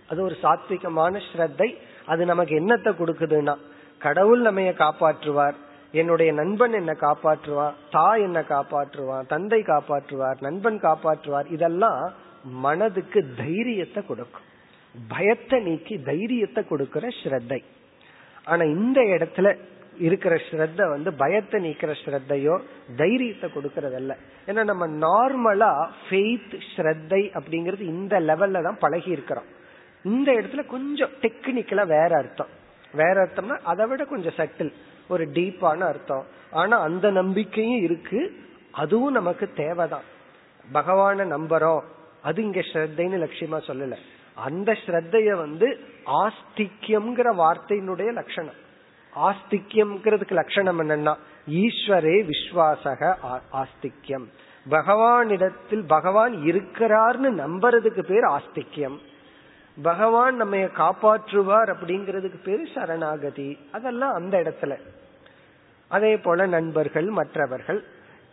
[0.09, 1.69] அது ஒரு சாத்விகமான ஸ்ரத்தை.
[2.07, 3.55] அது நமக்கு என்னத்தை கொடுக்குதுன்னா
[3.99, 5.59] கடவுள் நம்மைய காப்பாற்றுவார்
[6.01, 12.03] என்னுடைய நண்பன் என்ன காப்பாற்றுவார் தாய் என்ன காப்பாற்றுவார் தந்தை காப்பாற்றுவார் நண்பன் காப்பாற்றுவார் இதெல்லாம்
[12.65, 14.49] மனதுக்கு தைரியத்தை கொடுக்கும்.
[14.95, 17.61] பயத்தை நீக்கி தைரியத்தை கொடுக்கிற ஸ்ரத்தை.
[18.45, 19.57] ஆனா இந்த இடத்துல
[19.99, 22.61] இருக்கிற ஸ்ரத்த வந்து பயத்தை நீக்கிற ஸ்ரத்தையோ
[22.97, 24.17] தைரியத்தை கொடுக்கறதல்ல.
[24.47, 29.45] ஏன்னா நம்ம நார்மலா ஃபெய்த் ஸ்ரத்தை அப்படிங்கிறது இந்த லெவல்ல தான் பழகி இருக்கிறோம்.
[30.05, 32.47] இந்த இடத்துல கொஞ்சம் டெக்னிக்கலா வேற அர்த்தம்.
[32.93, 34.73] வேற அர்த்தம்னா அதை விட கொஞ்சம் சட்டில்
[35.09, 36.25] ஒரு டீப்பான அர்த்தம்.
[36.51, 38.37] ஆனா அந்த நம்பிக்கையும் இருக்கு.
[38.71, 40.13] அதுவும் நமக்கு தேவைதான்.
[40.75, 41.81] பகவான நம்புறோம்.
[42.23, 43.97] அது இங்க ஸ்ரத்தைன்னு லட்சியமா சொல்லல.
[44.35, 48.63] அந்த ஸ்ரத்தைய வந்து ஆஸ்திக்யம்ங்கிற வார்த்தையினுடைய லட்சணம்.
[49.15, 51.15] ஆஸ்திக்யம்ங்கிறதுக்கு லட்சணம் என்னன்னா
[51.51, 53.17] ஈஸ்வரே விஸ்வாசக
[53.53, 54.25] ஆஸ்திக்யம்
[54.71, 58.99] பகவானிடத்தில் பகவான் இருக்கிறார்னு நம்புறதுக்கு பேர் ஆஸ்திக்யம்
[59.83, 63.59] பகவான் நம்ம காப்பாற்றுவார் அப்படிங்கிறதுக்கு பேரு சரணாகதி.
[63.73, 64.77] அதெல்லாம் அந்த இடத்துல.
[65.89, 67.85] அதே போல நண்பர்கள் மற்றவர்கள்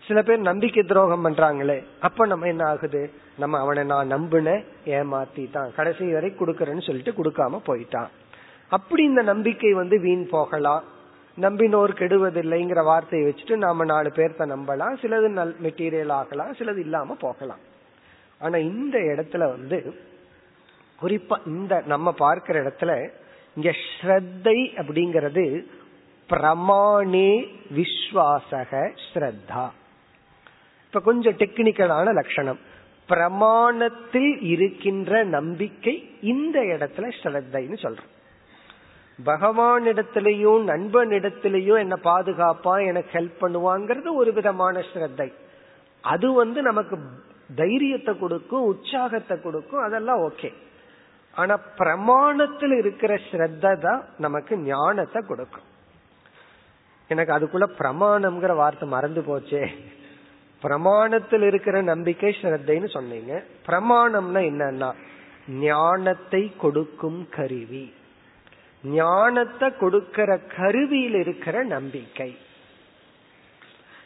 [0.08, 3.12] சில பேர் நம்பிக்கை துரோகம் பண்றாங்களே அப்ப நம்ம என்ன ஆகுது?
[3.38, 5.74] நம்ம அவனை நான் நம்புன ஏமாத்திட்டான்.
[5.76, 8.08] கடைசி வரை கொடுக்கறேன்னு சொல்லிட்டு கொடுக்காம போயிட்டான்.
[8.70, 10.84] அப்படி இந்த நம்பிக்கை வந்து வீண் போகலாம்.
[11.42, 14.96] நம்பினோர் கெடுவதில்லைங்கிற வார்த்தையை வச்சுட்டு நாம நாலு பேர்த்த நம்பலாம்.
[15.02, 17.60] சிலது நல் மெட்டீரியல் ஆகலாம் சிலது இல்லாம போகலாம்.
[18.40, 19.94] ஆனா இந்த இடத்துல வந்து
[21.02, 23.10] குறிப்பா இந்த நம்ம பார்க்கிற இடத்துல
[23.56, 25.66] இங்க ஸ்ரத்தை அப்படிங்கிறது
[26.30, 29.70] பிரமாணே விஸ்வாசக ஸ்ரத்தா.
[30.92, 32.58] இப்ப கொஞ்சம் டெக்னிக்கலான லட்சணம்.
[33.10, 38.10] பிரமாணத்தில் இருக்கின்ற நம்பிக்கை இந்த இடத்துல ஸ்ரத்தைன்னு சொல்றோம்.
[40.64, 45.34] நண்பன் இடத்துலையும் என்ன பாதுகாப்பா எனக்கு ஹெல்ப் பண்ணுவாங்கிறது ஒரு விதமான ஸ்ரத்தை.
[46.02, 46.98] அது வந்து நமக்கு
[47.56, 50.54] தைரியத்தை கொடுக்கும் உற்சாகத்தை கொடுக்கும் அதெல்லாம் ஓகே.
[51.36, 55.68] ஆனா பிரமாணத்தில் இருக்கிற ஸ்ரத்த தான் நமக்கு ஞானத்தை கொடுக்கும்.
[57.08, 59.64] எனக்கு அதுக்குள்ள பிரமாணம்ங்கிற வார்த்தை மறந்து போச்சே.
[60.64, 63.44] பிரமாணத்தில் இருக்கிற நம்பிக்கை ஸ்ரத்தைன்னு சொன்னீங்க.
[63.68, 64.94] பிரமாணம்னா என்னன்னா
[65.60, 67.94] ஞானத்தை கொடுக்கும் கருவி.
[68.84, 72.38] ஞானத்தை கொடுக்கிற கருவியில் இருக்கிற நம்பிக்கை.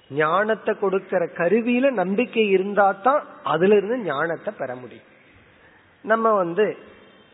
[0.09, 5.07] ஞானத்தை கொடுக்கிற கருவியில நம்பிக்கை இருந்தா தான் அதுல இருந்து ஞானத்தை பெற முடியும்.
[6.01, 6.77] நம்ம வந்து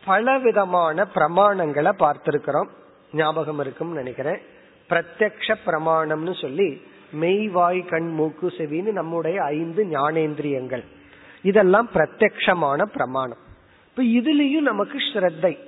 [0.04, 2.70] பல விதமான பிரமாணங்களை பார்த்திருக்கிறோம்.
[3.12, 4.40] ஞாபகம் இருக்கும்னு நினைக்கிறேன்.
[4.90, 6.82] பிரத்யக்ஷ பிரமாணம்னு சொல்லி
[7.12, 10.84] மெய் வாய் கண் மூக்கு செவின்னு நம்முடைய ஐந்து ஞானேந்திரியங்கள்.
[11.42, 13.38] இதெல்லாம் பிரத்யக்ஷமான பிரமாணம்.
[13.88, 15.58] இப்ப இதுலயும் நமக்கு ஸ்ரத்தை.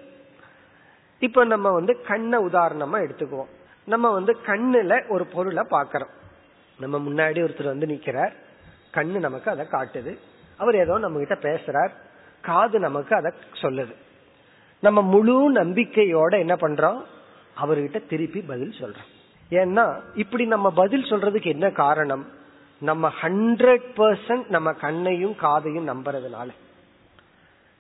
[1.19, 3.49] இப்ப நம்ம வந்து கண்ணை உதாரணமா எடுத்துக்குவோம்.
[3.85, 6.13] நம்ம வந்து கண்ணுல ஒரு பொருளை பாக்கிறோம்
[6.79, 8.33] நம்ம முன்னாடி ஒருத்தர் வந்து நிக்கிறார்.
[8.93, 10.19] கண்ணு நமக்கு அதை காட்டுது.
[10.57, 11.91] அவர் ஏதோ நம்ம கிட்ட பேசுறார்.
[12.41, 13.33] காது நமக்கு அதை
[13.63, 13.95] சொல்லுது.
[14.81, 17.03] நம்ம முழு நம்பிக்கையோட என்ன பண்றோம்?
[17.63, 19.24] அவர்கிட்ட திருப்பி பதில் சொல்றோம்.
[19.61, 19.85] ஏன்னா
[20.15, 22.25] இப்படி நம்ம பதில் சொல்றதுக்கு என்ன காரணம்?
[22.83, 26.49] நம்ம ஹண்ட்ரட் பர்சன்ட் நம்ம கண்ணையும் காதையும் நம்புறதுனால.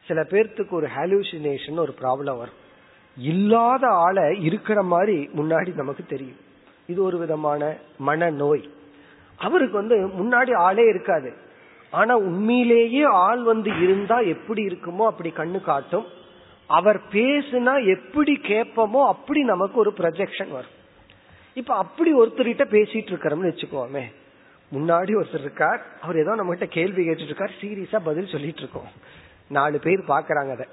[0.07, 2.61] சில பேர்த்துக்கு ஒரு ஹாலுசினேஷன் ஒரு ப்ராப்ளம் வரும்.
[3.17, 6.41] இல்லாத ஆளை இருக்கிற மாதிரி முன்னாடி நமக்கு தெரியும்.
[6.87, 8.65] இது ஒரு விதமான மன நோய்
[9.39, 11.31] அவருக்கு வந்து முன்னாடி ஆளே இருக்காது.
[11.91, 16.07] ஆனா உண்மையிலேயே ஆள் வந்து இருந்தா எப்படி இருக்குமோ அப்படி கண்ணு காட்டும்.
[16.71, 20.75] அவர் பேசுனா எப்படி கேட்போமோ அப்படி நமக்கு ஒரு ப்ரொஜெக்ஷன் வரும்.
[21.55, 24.03] இப்ப அப்படி ஒருத்தர்கிட்ட பேசிட்டு இருக்கிறோம்னு வச்சுக்கோமே.
[24.73, 28.89] முன்னாடி ஒருத்தர் இருக்கார் அவர் ஏதோ நம்ம கிட்ட கேள்வி கேட்டுட்டு இருக்கார் சீரியஸா பதில் சொல்லிட்டு இருக்கோம்.
[29.49, 30.67] நாலு பேர் பாக்குறாங்க அத.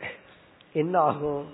[0.74, 1.46] என்ன ஆகும்?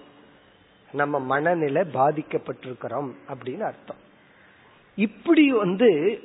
[0.92, 3.98] நம்ம மனநிலை பாதிக்கப்பட்டிருக்கிறோம் அப்படின்னு அர்த்தம்.
[4.96, 6.20] இப்படி வந்து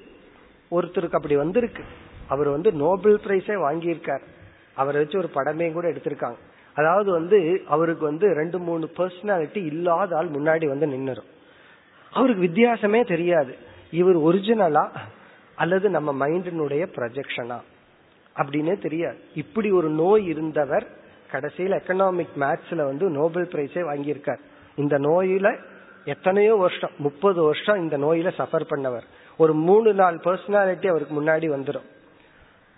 [0.71, 1.85] ஒருத்தருக்கு அப்படி வந்திருக்கு.
[2.29, 4.23] அவர் வந்து நோபல் பிரைஸே வாங்கியிருக்கார்.
[4.75, 6.37] அவரை வச்சு ஒரு படமே கூட எடுத்திருக்காங்க.
[6.75, 11.31] அதாவது வந்து அவருக்கு வந்து ரெண்டு மூணு பர்சனாலிட்டி இல்லாத ஆள் முன்னாடி வந்து நின்னுரும்.
[12.13, 13.57] அவருக்கு வித்தியாசமே தெரியாது.
[13.91, 14.85] இவர் ஒரிஜினலா
[15.55, 17.59] அல்லது நம்ம மைண்டினுடைய ப்ரொஜெக்ஷனா
[18.37, 19.19] அப்படின்னே தெரியாது.
[19.35, 20.87] இப்படி ஒரு நோய் இருந்தவர்
[21.31, 24.43] கடைசியில் எக்கனாமிக் மேத்ஸ்ல வந்து நோபல் பிரைஸே வாங்கியிருக்கார்.
[24.77, 25.57] இந்த நோயில
[26.05, 29.07] எத்தனையோ வருஷம் முப்பது வருஷம் இந்த நோயில சஃபர் பண்ணவர்.
[29.37, 31.89] ஒரு மூணு நாள் பர்சனாலிட்டி அவருக்கு முன்னாடி வந்துடும்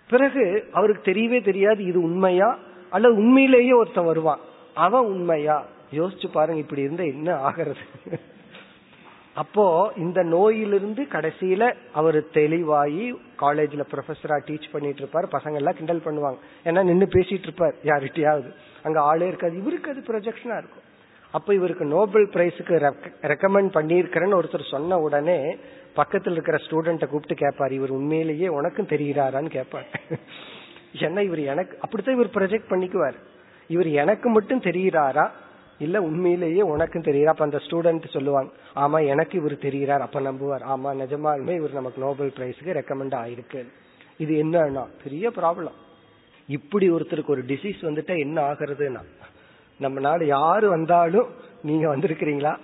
[0.09, 2.57] பிறகு அவருக்கு தெரியவே தெரியாது இது உண்மையா?
[2.89, 4.39] அல்லது உண்மையிலேயே ஒருத்தன் வருவான்.
[4.73, 5.65] அவன் உண்மையா?
[5.91, 7.79] யோசிச்சு பாருங்க இப்படி இருந்தா என்ன ஆகிறது?
[9.35, 11.63] அப்போ இந்த நோயிலிருந்து கடைசியில
[11.93, 13.05] அவர் தெளிவாகி
[13.39, 15.27] காலேஜ்ல ப்ரொஃபஸரா டீச் பண்ணிட்டு இருப்பார்.
[15.31, 16.37] பசங்க எல்லாம் கிண்டல் பண்ணுவாங்க.
[16.65, 18.49] ஏன்னா நின்று பேசிட்டு இருப்பார் யார்கிட்டயாவது.
[18.83, 19.57] அங்க ஆளே இருக்காது.
[19.57, 20.85] இவருக்கு அது ப்ரொஜெக்ஷனா இருக்கும்.
[21.31, 22.75] அப்ப இவருக்கு நோபல் பிரைஸுக்கு
[23.21, 25.57] ரெக்கமெண்ட் பண்ணியிருக்கிறேன்னு ஒருத்தர் சொன்ன உடனே
[25.93, 29.87] பக்கத்தில் இருக்கிற ஸ்டூடெண்ட்டை கூப்பிட்டு கேட்பார் இவர் உண்மையிலேயே உனக்கும் தெரிகிறாரான்னு கேட்பார்
[30.93, 33.17] ஏன்னா இவர் எனக்கு அப்படித்தான் இவர் ப்ரொஜெக்ட் பண்ணிக்குவார்.
[33.67, 35.25] இவர் எனக்கு மட்டும் தெரிகிறாரா?
[35.79, 39.99] இல்ல உண்மையிலேயே உனக்கும் தெரியுறா அப்ப அந்த ஸ்டூடெண்ட் சொல்லுவாங்க ஆமா எனக்கு இவர் தெரிகிறார்.
[39.99, 43.65] அப்ப நம்புவார் ஆமா நிஜமாலுமே இவர் நமக்கு நோபல் பிரைஸ்க்கு ரெக்கமெண்ட் ஆயிருக்கு.
[44.17, 45.77] இது என்னன்னா பெரிய ப்ராப்ளம்
[46.49, 49.01] இப்படி ஒருத்தருக்கு ஒரு டிசீஸ் வந்துட்டா என்ன ஆகுறதுன்னா
[49.79, 51.29] நம்ம நாடு யாரு வந்தாலும்
[51.61, 52.57] நீங்க வந்திருக்கிறீங்களா?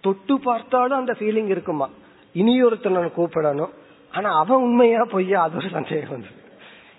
[0.00, 1.88] தொட்டு பார்த்தாலும் அந்த ஃபீலிங் இருக்குமா?
[2.32, 3.72] இனி ஒருத்தனை கூப்பிடணும்.
[4.12, 5.42] ஆனா அவன் உண்மையா பொய்யா?
[5.42, 6.28] அது ஒரு சந்தேகம் வந்து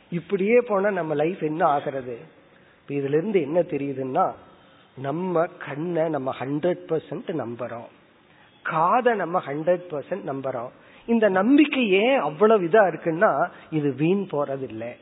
[0.10, 2.18] இப்படியே போனா நம்ம லைஃப் என்ன ஆகிறது?
[2.89, 4.34] இதுல இருந்து என்ன தெரியுதுன்னா
[4.98, 7.88] நம்ம கண்ணை நம்ம ஹண்ட்ரட் பர்சன்ட் நம்புறோம்.
[8.64, 10.70] காதை நம்ம ஹண்ட்ரட் பர்சன்ட் நம்புறோம்.
[11.06, 14.96] இந்த நம்பிக்கை ஏன் அவ்வளவு இதா இருக்குன்னா இது வீண் போறதில்லை.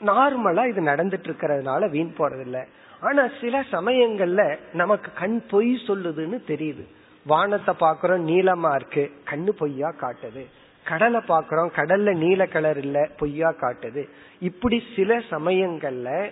[0.00, 2.64] நார்மலா இது நடந்துட்டு இருக்கிறதுனால வீண் போறதில்லை.
[3.00, 6.84] ஆனா சில சமயங்கள்ல நமக்கு கண் பொய் சொல்லுதுன்னு தெரியுது.
[7.26, 9.12] வானத்தை பாக்குறோம் நீளமா இருக்கு.
[9.30, 10.44] கண்ணு பொய்யா காட்டுது.
[10.84, 14.08] கடலை பாக்குறோம் கடல்ல நீல கலர் இல்ல பொய்யா காட்டுது.
[14.40, 16.30] இப்படி சில சமயங்கள்ல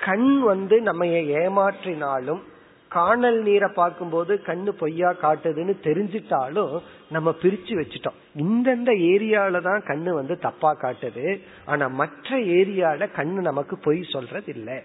[0.00, 1.04] கண் வந்து நம்ம
[1.40, 2.42] ஏமாற்றினாலும்
[2.90, 6.74] காணல் நீரை பார்க்கும்போது கண்ணு பொய்யா காட்டுதுன்னு தெரிஞ்சிட்டாலும்
[7.08, 8.18] நம்ம பிரிச்சு வச்சுட்டோம்.
[8.34, 11.40] இந்தந்த ஏரியால தான் கண்ணு வந்து தப்பா காட்டுது.
[11.64, 14.78] ஆனா மற்ற ஏரியால கண்ணு நமக்கு பொய் சொல்றது இல்லை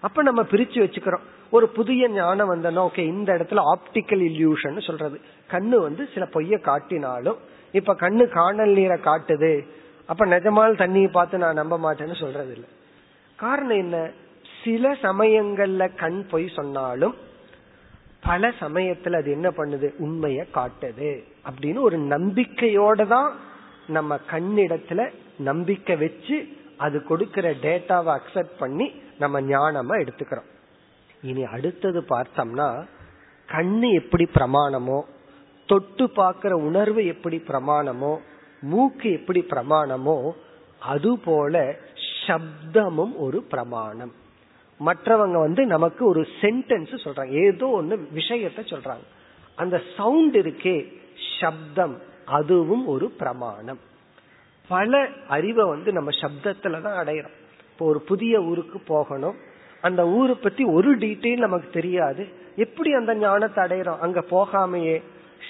[0.00, 1.26] அப்ப நம்ம பிரிச்சு வச்சுக்கிறோம்.
[1.50, 5.20] ஒரு புதிய ஞானம் வந்தோம்னா ஓகே இந்த இடத்துல ஆப்டிக்கல் இல்யூஷன் சொல்றது.
[5.50, 7.38] கண்ணு வந்து சில பொய்ய காட்டினாலும்
[7.72, 9.52] இப்ப கண்ணு காணல் நீரை காட்டுது.
[10.08, 12.68] அப்ப நிஜமால் தண்ணியை பார்த்து நான் நம்ப மாட்டேன்னு சொல்றது இல்லை
[13.38, 13.98] காரணம் என்ன?
[14.64, 17.14] சில சமயங்கள்ல கண் பொய் சொன்னாலும்
[18.24, 19.88] பல சமயத்துல அது என்ன பண்ணுது?
[19.98, 21.24] உண்மைய காட்டுது.
[21.48, 23.30] அப்படின்னு ஒரு நம்பிக்கையோட தான்
[23.86, 26.36] நம்ம கண்ணிடத்துல நம்பிக்கை வச்சு
[26.76, 28.86] அது கொடுக்கிற டேட்டாவை அக்செப்ட் பண்ணி
[29.18, 30.48] நம்ம ஞானமா எடுத்துக்கிறோம்.
[31.22, 32.86] இனி அடுத்தது பார்த்தோம்னா
[33.48, 35.02] கண்ணு எப்படி பிரமாணமோ
[35.66, 38.16] தொட்டு பார்க்கிற உணர்வு எப்படி பிரமாணமோ
[38.60, 40.30] மூக்கு எப்படி பிரமாணமோ
[40.80, 41.76] அதுபோல
[42.26, 44.12] சப்தமும் ஒரு பிரமாணம்.
[44.84, 47.28] மற்றவங்க வந்து நமக்கு ஒரு சென்டென்ஸ் சொல்றாங்க.
[47.28, 49.04] ஏதோ ஒன்னு விஷயத்த சொல்றாங்க.
[49.54, 51.00] அந்த சவுண்ட் இருக்கே
[51.40, 52.00] சப்தம்.
[52.24, 53.78] அதுவும் ஒரு பிரமாணம்.
[54.68, 57.40] பல அறிவை வந்து நம்ம சப்தத்துல தான் அடையிறோம்.
[57.72, 59.34] இப்போ ஒரு புதிய ஊருக்கு போகணும்.
[59.80, 62.28] அந்த ஊரை பத்தி ஒரு டீட்டெயில் நமக்கு தெரியாது.
[62.56, 63.98] எப்படி அந்த ஞானத்தை அடையிறோம்?
[63.98, 65.02] அங்க போகாமையே.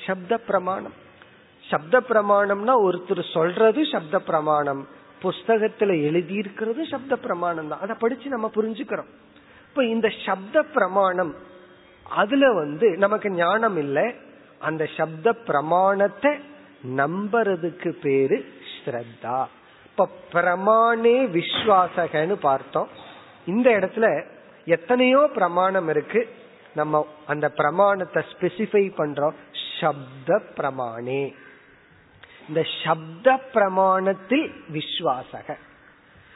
[0.07, 0.93] சப்த பிரமாணம்.
[1.71, 4.89] சப்த பிரமாணம்னா ஒருத்தர் சொல்றது சப்த பிரமாணம்.
[5.23, 7.81] புஸ்தகத்துல எழுதியிருக்கிறது சப்த பிரமாணம் தான்.
[7.81, 9.11] அதை படிச்சு நம்ம புரிஞ்சுக்கிறோம்.
[9.69, 11.35] இப்ப இந்த சப்த பிரமாணம்
[12.03, 14.15] அதுல வந்து நமக்கு ஞானம் இல்லை.
[14.59, 16.33] அந்த சப்த பிரமாணத்தை
[16.97, 18.45] நம்புறதுக்கு பேரு
[18.75, 19.47] ஸ்ரத்தா.
[19.87, 22.89] இப்ப பிரமாணே விஸ்வாசகன்னு பார்த்தோம்.
[23.47, 24.25] இந்த இடத்துல
[24.65, 26.29] எத்தனையோ பிரமாணம் இருக்கு.
[26.75, 29.35] நம்ம அந்த பிரமாணத்தை ஸ்பெசிஃபை பண்றோம்.
[29.81, 31.33] சப்த பிரமாணே.
[32.49, 35.57] இந்த சப்த பிரமாணத்தில் விஸ்வாசக.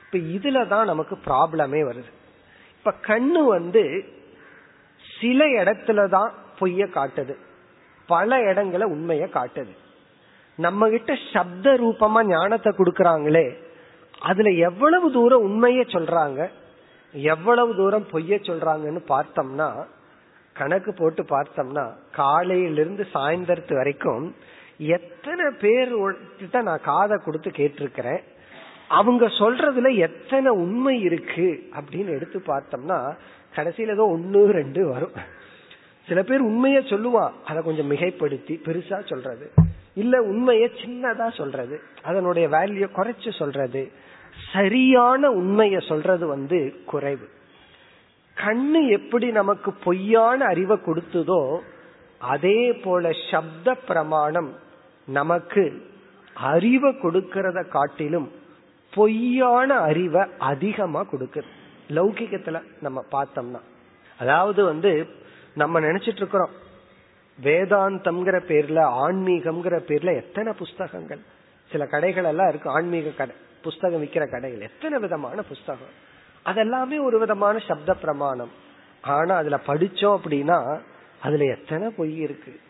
[0.04, 2.10] இப்ப இதுலதான் நமக்கு ப்ராப்ளமே வருது.
[2.78, 4.04] இப்ப கண்ணு வந்து
[5.20, 7.34] சில இடத்துல தான் பொய்ய காட்டுது.
[8.06, 9.74] பல இடங்களை உண்மைய காட்டுது.
[10.58, 13.46] நம்ம கிட்ட சப்த ரூபமா ஞானத்தை கொடுக்கறாங்களே
[14.20, 16.50] அதுல எவ்வளவு தூரம் உண்மைய சொல்றாங்க
[17.14, 19.84] எவ்வளவு தூரம் பொய்ய சொல்றாங்கன்னு பார்த்தோம்னா
[20.52, 24.34] கணக்கு போட்டு பார்த்தோம்னா காலையிலிருந்து சாயந்தரத்து வரைக்கும்
[24.78, 25.92] எத்தனை பேர்
[26.38, 28.22] கிட்ட நான் காதை கொடுத்து கேட்டிருக்கிறேன்?
[28.88, 33.16] அவங்க சொல்றதுல எத்தனை உண்மை இருக்கு அப்படின்னு எடுத்து பார்த்தோம்னா
[33.56, 35.12] கடைசியில ஏதோ ஒன்னு ரெண்டு வரும்.
[36.06, 39.52] சில பேர் உண்மைய சொல்லுவா அதை கொஞ்சம் மிகைப்படுத்தி பெருசா சொல்றது.
[39.94, 41.80] இல்ல உண்மைய சின்னதா சொல்றது.
[42.02, 43.92] அதனுடைய வேல்யூ குறைச்சு சொல்றது.
[44.52, 47.28] சரியான உண்மைய சொல்றது வந்து குறைவு.
[48.36, 51.58] கண்ணு எப்படி நமக்கு பொய்யான அறிவை கொடுத்ததோ
[52.18, 54.54] அதே போல சப்த பிரமாணம்
[55.06, 55.86] நமக்கு
[56.34, 58.32] அறிவை கொடுக்கறத காட்டிலும்
[58.94, 61.42] பொய்யான அறிவை அதிகமா கொடுக்குது.
[61.88, 63.60] லௌகிகத்துல நம்ம பார்த்தோம்னா.
[64.18, 65.06] அதாவது வந்து
[65.54, 66.50] நம்ம நினைச்சிட்டு இருக்கிறோம்.
[67.42, 71.18] வேதாந்தம்ங்கிற பேர்ல ஆன்மீகம்ங்கிற பேர்ல எத்தனை புஸ்தகங்கள்?
[71.70, 74.60] சில கடைகள் எல்லாம் இருக்கு ஆன்மீக கடை புஸ்தகம் விற்கிற கடைகள்.
[74.60, 76.04] எத்தனை விதமான புஸ்தகம்?
[76.44, 78.50] அதெல்லாமே ஒரு விதமான சப்த பிரமாணம்.
[79.02, 80.80] ஆனா அதுல படிச்சோம் அப்படின்னா
[81.22, 82.60] அதுல எத்தனை பொய் இருக்கு?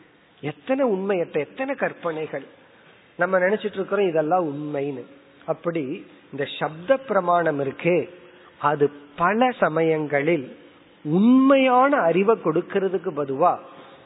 [0.40, 2.44] எத்தனை உண்மையற்ற எத்தனை கற்பனைகள்.
[3.16, 5.04] நம்ம நினைச்சிட்டு இருக்கிறோம் இதெல்லாம் உண்மைன்னு.
[5.46, 8.08] அப்படி இந்த சப்த பிரமாணம் இருக்கே
[8.58, 10.56] அது பல சமயங்களில்
[11.04, 13.58] உண்மையான அறிவை கொடுக்கறதுக்கு பதுவா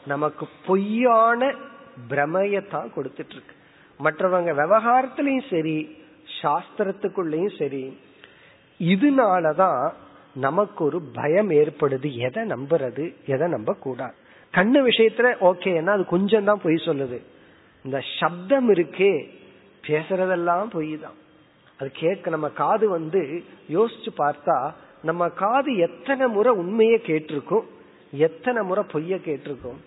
[0.05, 1.55] நமக்கு பொய்யான
[2.09, 3.55] பிரமையத்தான் கொடுத்துட்டு இருக்கு
[4.03, 5.97] மற்றவங்க விவகாரத்திலையும் சரி
[6.41, 7.97] சாஸ்திரத்துக்குள்ளயும் சரி
[8.79, 9.91] இதனாலதான்
[10.33, 12.11] நமக்கு ஒரு பயம் ஏற்படுது.
[12.11, 14.13] எதை நம்புறது எதை நம்ப கூடாது
[14.53, 17.17] கண்ணு விஷயத்துல ஓகேன்னா அது கொஞ்சம் தான் பொய் சொல்லுது.
[17.85, 19.13] இந்த சப்தம் இருக்கே
[19.83, 21.17] பேசுறதெல்லாம் பொய் தான்
[21.79, 23.21] அது கேட்க நம்ம காது வந்து
[23.75, 24.57] யோசிச்சு பார்த்தா
[25.09, 27.67] நம்ம காது எத்தனை முறை உண்மையை கேட்டிருக்கும்
[28.27, 29.79] எத்தனை முறை பொய்ய கேட்டிருக்கும்.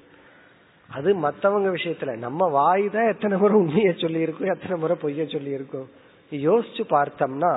[0.89, 5.53] அது மத்தவங்க விஷயத்துல நம்ம வாய் தான் எத்தனை முறை உண்மைய சொல்லி இருக்கோம் எத்தனை முறை பொய்ய சொல்லி
[5.59, 5.87] இருக்கோம்
[6.33, 7.53] யோசிச்சு பார்த்தோம்னா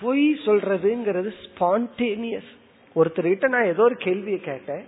[0.00, 2.52] பொய் சொல்றதுங்கிறது ஸ்பான்டேனியஸ்
[2.96, 4.84] ஒருத்தர்கிட்ட நான் ஏதோ ஒரு கேள்வியை கேட்டேன்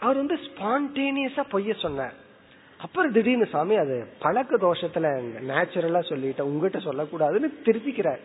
[0.00, 2.16] அவர் வந்து ஸ்பான்டேனியஸா பொய்ய சொன்னார்.
[2.80, 5.06] அப்புறம் திடீர்னு சாமி அது பழக்க தோஷத்துல
[5.50, 8.20] நேச்சுரலா சொல்லிட்டேன் உங்ககிட்ட சொல்லக்கூடாதுன்னு திருத்திக்கிறார்.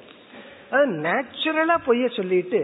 [0.74, 2.62] அது நேச்சுரலா பொய்ய சொல்லிட்டு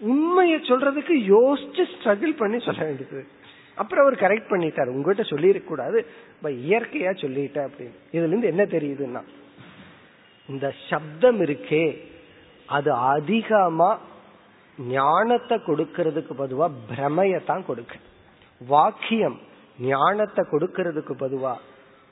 [0.00, 3.22] உண்மையை சொல்றதுக்கு யோசிச்சு ஸ்ட்ரகிள் பண்ணி சொல்ல வேண்டியது.
[3.74, 4.92] அப்புறம் அவர் கரெக்ட் பண்ணிட்டார்.
[4.94, 5.98] உங்ககிட்ட சொல்லிருக்க கூடாது
[6.70, 7.96] இயற்கையா சொல்லிட்ட அப்படின்னு.
[8.16, 9.22] இதுல இருந்து என்ன தெரியுதுன்னா
[10.48, 11.84] இந்த சப்தம் இருக்கே
[12.66, 14.00] அது அதிகமா
[14.78, 17.96] ஞானத்தை கொடுக்கறதுக்கு பொதுவா பிரமையத்தான் கொடுக்கு.
[18.60, 19.38] வாக்கியம்
[19.78, 21.54] ஞானத்தை கொடுக்கறதுக்கு பொதுவா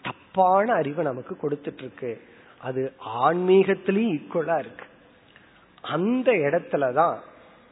[0.03, 2.21] தப்பான அறிவை நமக்கு கொடுத்துட்டு இருக்கு
[2.59, 4.85] அது ஆன்மீகத்திலயும் ஈக்குவலா இருக்கு.
[5.81, 7.19] அந்த இடத்துலதான்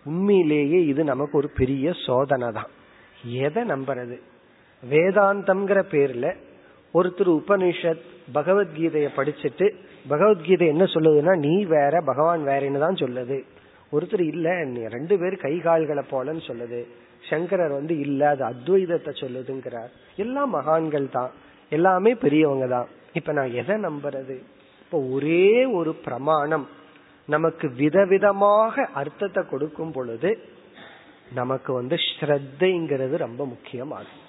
[0.05, 2.71] உண்மையிலேயே இது நமக்கு ஒரு பெரிய சோதனை தான்.
[3.25, 4.21] எதை நம்புறது?
[4.91, 6.37] வேதாந்தம்ங்கிற பேர்ல
[6.95, 8.05] ஒருத்தர் உபனிஷத்
[8.35, 9.75] பகவத்கீதையை படிச்சுட்டு
[10.09, 13.45] பகவத்கீதை என்ன சொல்லுதுன்னா நீ வேற பகவான் வேறன்னு தான் சொல்லுது.
[13.93, 16.87] ஒருத்தர் இல்ல நீ ரெண்டு பேர் கை கால்களை போலன்னு சொல்லுது.
[17.31, 19.91] சங்கரர் வந்து இல்ல அது அத்வைதத்தை சொல்லுதுங்கிறார்.
[20.17, 21.31] எல்லாம் மகான்கள் தான்.
[21.71, 22.89] எல்லாமே பெரியவங்க தான்.
[23.13, 24.43] இப்ப நான் எதை நம்புறது?
[24.81, 26.69] இப்ப ஒரே ஒரு பிரமாணம்.
[27.27, 30.39] நமக்கு விதவிதமாக அர்த்தத்தை கொடுக்கும் பொழுது
[31.35, 34.25] நமக்கு வந்து ஸ்ரத்தைங்கிறது ரொம்ப முக்கியமாகும்.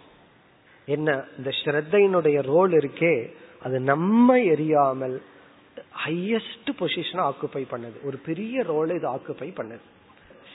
[0.86, 1.24] என்ன?
[1.38, 3.30] இந்த ஸ்ரத்தையினுடைய ரோல் இருக்கே
[3.64, 5.22] அது நம்ம எரியாமல்
[6.06, 7.97] ஹையஸ்ட் பொசிஷனை ஆக்குப்பை பண்ணுது.
[8.04, 9.86] ஒரு பெரிய ரோலை இது ஆக்குப்பை பண்ணுது.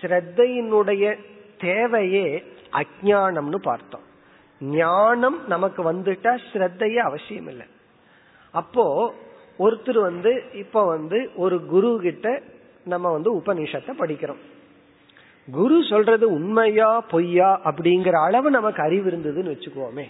[0.00, 1.18] ஸ்ரத்தையினுடைய
[1.58, 2.42] தேவையே
[2.72, 4.04] அஜானம்னு பார்த்தோம்.
[4.60, 7.66] ஞானம் நமக்கு வந்துட்டா ஸ்ரத்தையே அவசியம் இல்லை.
[8.52, 9.14] அப்போ
[9.58, 12.42] ஒருத்தர் வந்து இப்ப வந்து ஒரு குரு கிட்ட
[12.84, 14.42] நம்ம வந்து உபநிஷத்தை படிக்கிறோம்.
[15.48, 20.06] குரு சொல்றது உண்மையா பொய்யா அப்படிங்கிற அளவு நமக்கு அறிவு இருந்ததுன்னு வச்சுக்கோமே.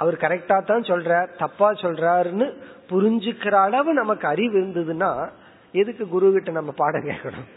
[0.00, 2.46] அவர் கரெக்டா தான் சொல்றார் தப்பா சொல்றாருன்னு
[2.90, 5.10] புரிஞ்சுக்கிற அளவு நமக்கு அறிவு இருந்ததுன்னா
[5.74, 7.48] எதுக்கு குரு கிட்ட நம்ம பாடம் கேட்கணும்?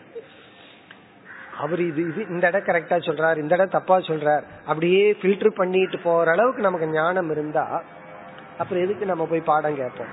[1.60, 6.32] அவர் இது இது இந்த இடம் கரெக்டா சொல்றாரு இந்த இடம் தப்பா சொல்றார் அப்படியே ஃபில்டர் பண்ணிட்டு போற
[6.32, 7.84] அளவுக்கு நமக்கு ஞானம் இருந்தா
[8.58, 10.12] அப்புறம் எதுக்கு நம்ம போய் பாடம் கேட்போம்?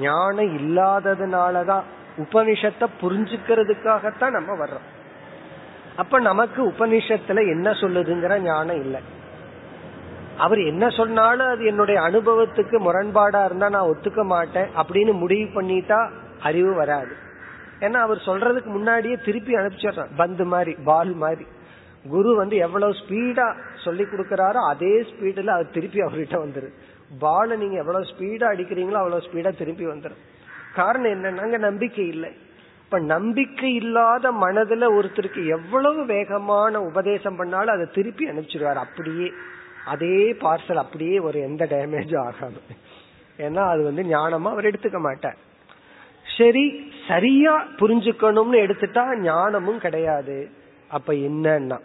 [0.00, 1.84] ஞானம் இல்லாததுனாலதான்
[2.18, 4.86] உபனிஷத்தை புரிஞ்சுக்கிறதுக்காகத்தான் நம்ம வர்றோம்.
[5.96, 9.00] அப்ப நமக்கு உபனிஷத்துல என்ன சொல்லுதுங்கிற ஞானம் இல்லை.
[10.44, 16.00] அவர் என்ன சொன்னாலும் அது என்னுடைய அனுபவத்துக்கு முரண்பாடா இருந்தா நான் ஒத்துக்க மாட்டேன் அப்படின்னு முடிவு பண்ணிட்டா
[16.48, 17.14] அறிவு வராது.
[17.80, 20.12] ஏன்னா அவர் சொல்றதுக்கு முன்னாடியே திருப்பி அனுப்பிச்சிடுறான்.
[20.16, 21.46] பந்து மாதிரி பால் மாதிரி.
[22.04, 23.46] குரு வந்து எவ்வளவு ஸ்பீடா
[23.84, 26.68] சொல்லி கொடுக்கறாரோ அதே ஸ்பீடுல அது திருப்பி அவர்கிட்ட வந்துரு
[27.24, 30.22] பால நீங்க எவ்வளவு ஸ்பீடா அடிக்கிறீங்களோ அவ்வளவு ஸ்பீடா திருப்பி வந்துடும்
[30.74, 32.30] காரணம் என்னன்னா நம்பிக்கை இல்லை.
[32.84, 39.28] இப்ப நம்பிக்கை இல்லாத மனதுல ஒருத்தருக்கு எவ்வளவு வேகமான உபதேசம் பண்ணாலும் அதை திருப்பி அனுப்பிச்சிருவார் அப்படியே.
[39.86, 42.60] அதே பார்சல் அப்படியே ஒரு எந்த டேமேஜ் ஆகாது.
[43.38, 45.36] ஏன்னா அது வந்து ஞானமா அவர் எடுத்துக்க மாட்டார்.
[46.36, 50.50] சரி சரியா புரிஞ்சுக்கணும்னு எடுத்துட்டா ஞானமும் கிடையாது.
[50.88, 51.78] அப்ப என்னன்னா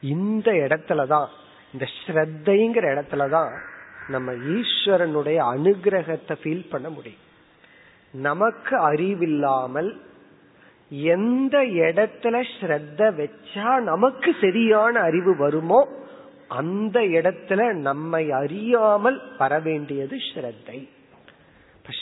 [0.00, 1.26] இந்த இடத்துலதான்
[1.72, 3.58] இந்த ஸ்ரத்தைங்கிற இடத்துலதான்
[4.08, 7.24] நம்ம ஈஸ்வரனுடைய அனுகிரகத்தை ஃபீல் பண்ண முடியும்.
[8.12, 10.00] நமக்கு அறிவில்லாமல்
[10.90, 15.88] எந்த இடத்துல ஸ்ரத்த வச்சா நமக்கு சரியான அறிவு வருமோ
[16.48, 20.88] அந்த இடத்துல நம்மை அறியாமல் வரவேண்டியது ஸ்ரத்தை.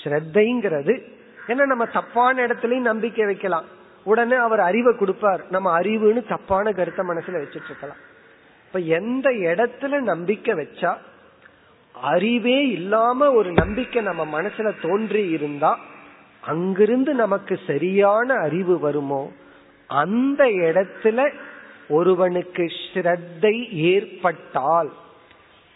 [0.03, 1.03] ஸ்ரத்தைங்கிறது
[1.49, 3.65] ஏன்னா நம்ம தப்பான இடத்துலயும் நம்பிக்கை வைக்கலாம்.
[4.05, 5.45] உடனே அவர் அறிவை கொடுப்பார்.
[5.51, 8.03] நம்ம அறிவுன்னு தப்பான கருத்தை மனசுல வச்சிட்டு இருக்கலாம்.
[8.67, 10.97] இப்ப எந்த இடத்துல நம்பிக்கை வச்சா
[11.95, 15.79] அறிவே இல்லாம ஒரு நம்பிக்கை நம்ம மனசுல தோன்றி இருந்தா
[16.41, 19.33] அங்கிருந்து நமக்கு சரியான அறிவு வருமோ
[19.87, 21.33] அந்த இடத்துல
[21.89, 24.93] ஒருவனுக்கு ஸ்ரத்தை ஏற்பட்டால்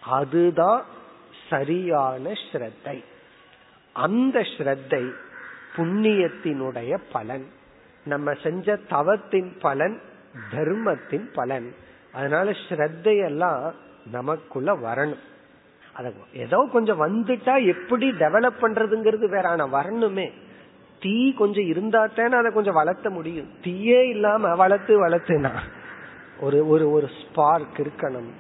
[0.03, 0.85] அதுதான்
[1.51, 3.05] சரியான ஸ்ரத்தை.
[3.93, 5.11] அந்த ஸ்ரத்தை
[5.77, 7.47] புண்ணியத்தினுடைய பலன்.
[8.05, 10.01] நம்ம செஞ்ச தவத்தின் பலன்
[10.51, 11.75] தர்மத்தின் பலன்.
[12.13, 13.73] அதனால ஸ்ரத்தையெல்லாம்
[14.11, 15.19] நமக்குள்ள வரணும்.
[15.93, 20.33] அத ஏதோ கொஞ்சம் வந்துட்டா எப்படி டெவலப் பண்றதுங்கிறது வேற ஆனா வரணுமே.
[21.01, 23.49] தீ கொஞ்சம் இருந்தா தானே அதை கொஞ்சம் வளர்த்த முடியும்.
[23.63, 25.51] தீயே இல்லாம வளர்த்து வளர்த்துனா
[26.41, 28.31] ஒரு ஒரு ஒரு ஸ்பார்க் இருக்கணும்.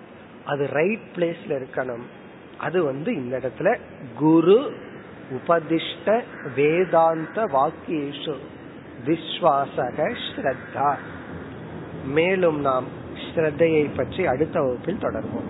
[0.44, 2.04] அது ரைட் பிளேஸ்ல இருக்கணும்.
[2.58, 3.78] அது வந்து இந்த இடத்துல
[4.16, 4.72] குரு
[5.30, 6.22] உபதிஷ்ட
[6.56, 8.36] வேதாந்த வாக்கியேஷு.
[9.06, 10.96] விஸ்வாசக ஸ்ரத்தா.
[12.04, 15.48] மேலும் நாம் ஸ்ரத்தையை பற்றி அடுத்த வகுப்பில் தொடர்வோம்.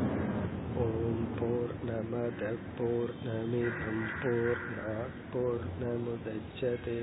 [0.77, 2.43] ஓம் போர் நமத
[2.79, 4.05] போர் நமிதம்
[5.33, 7.03] போர் நமுதச்சதே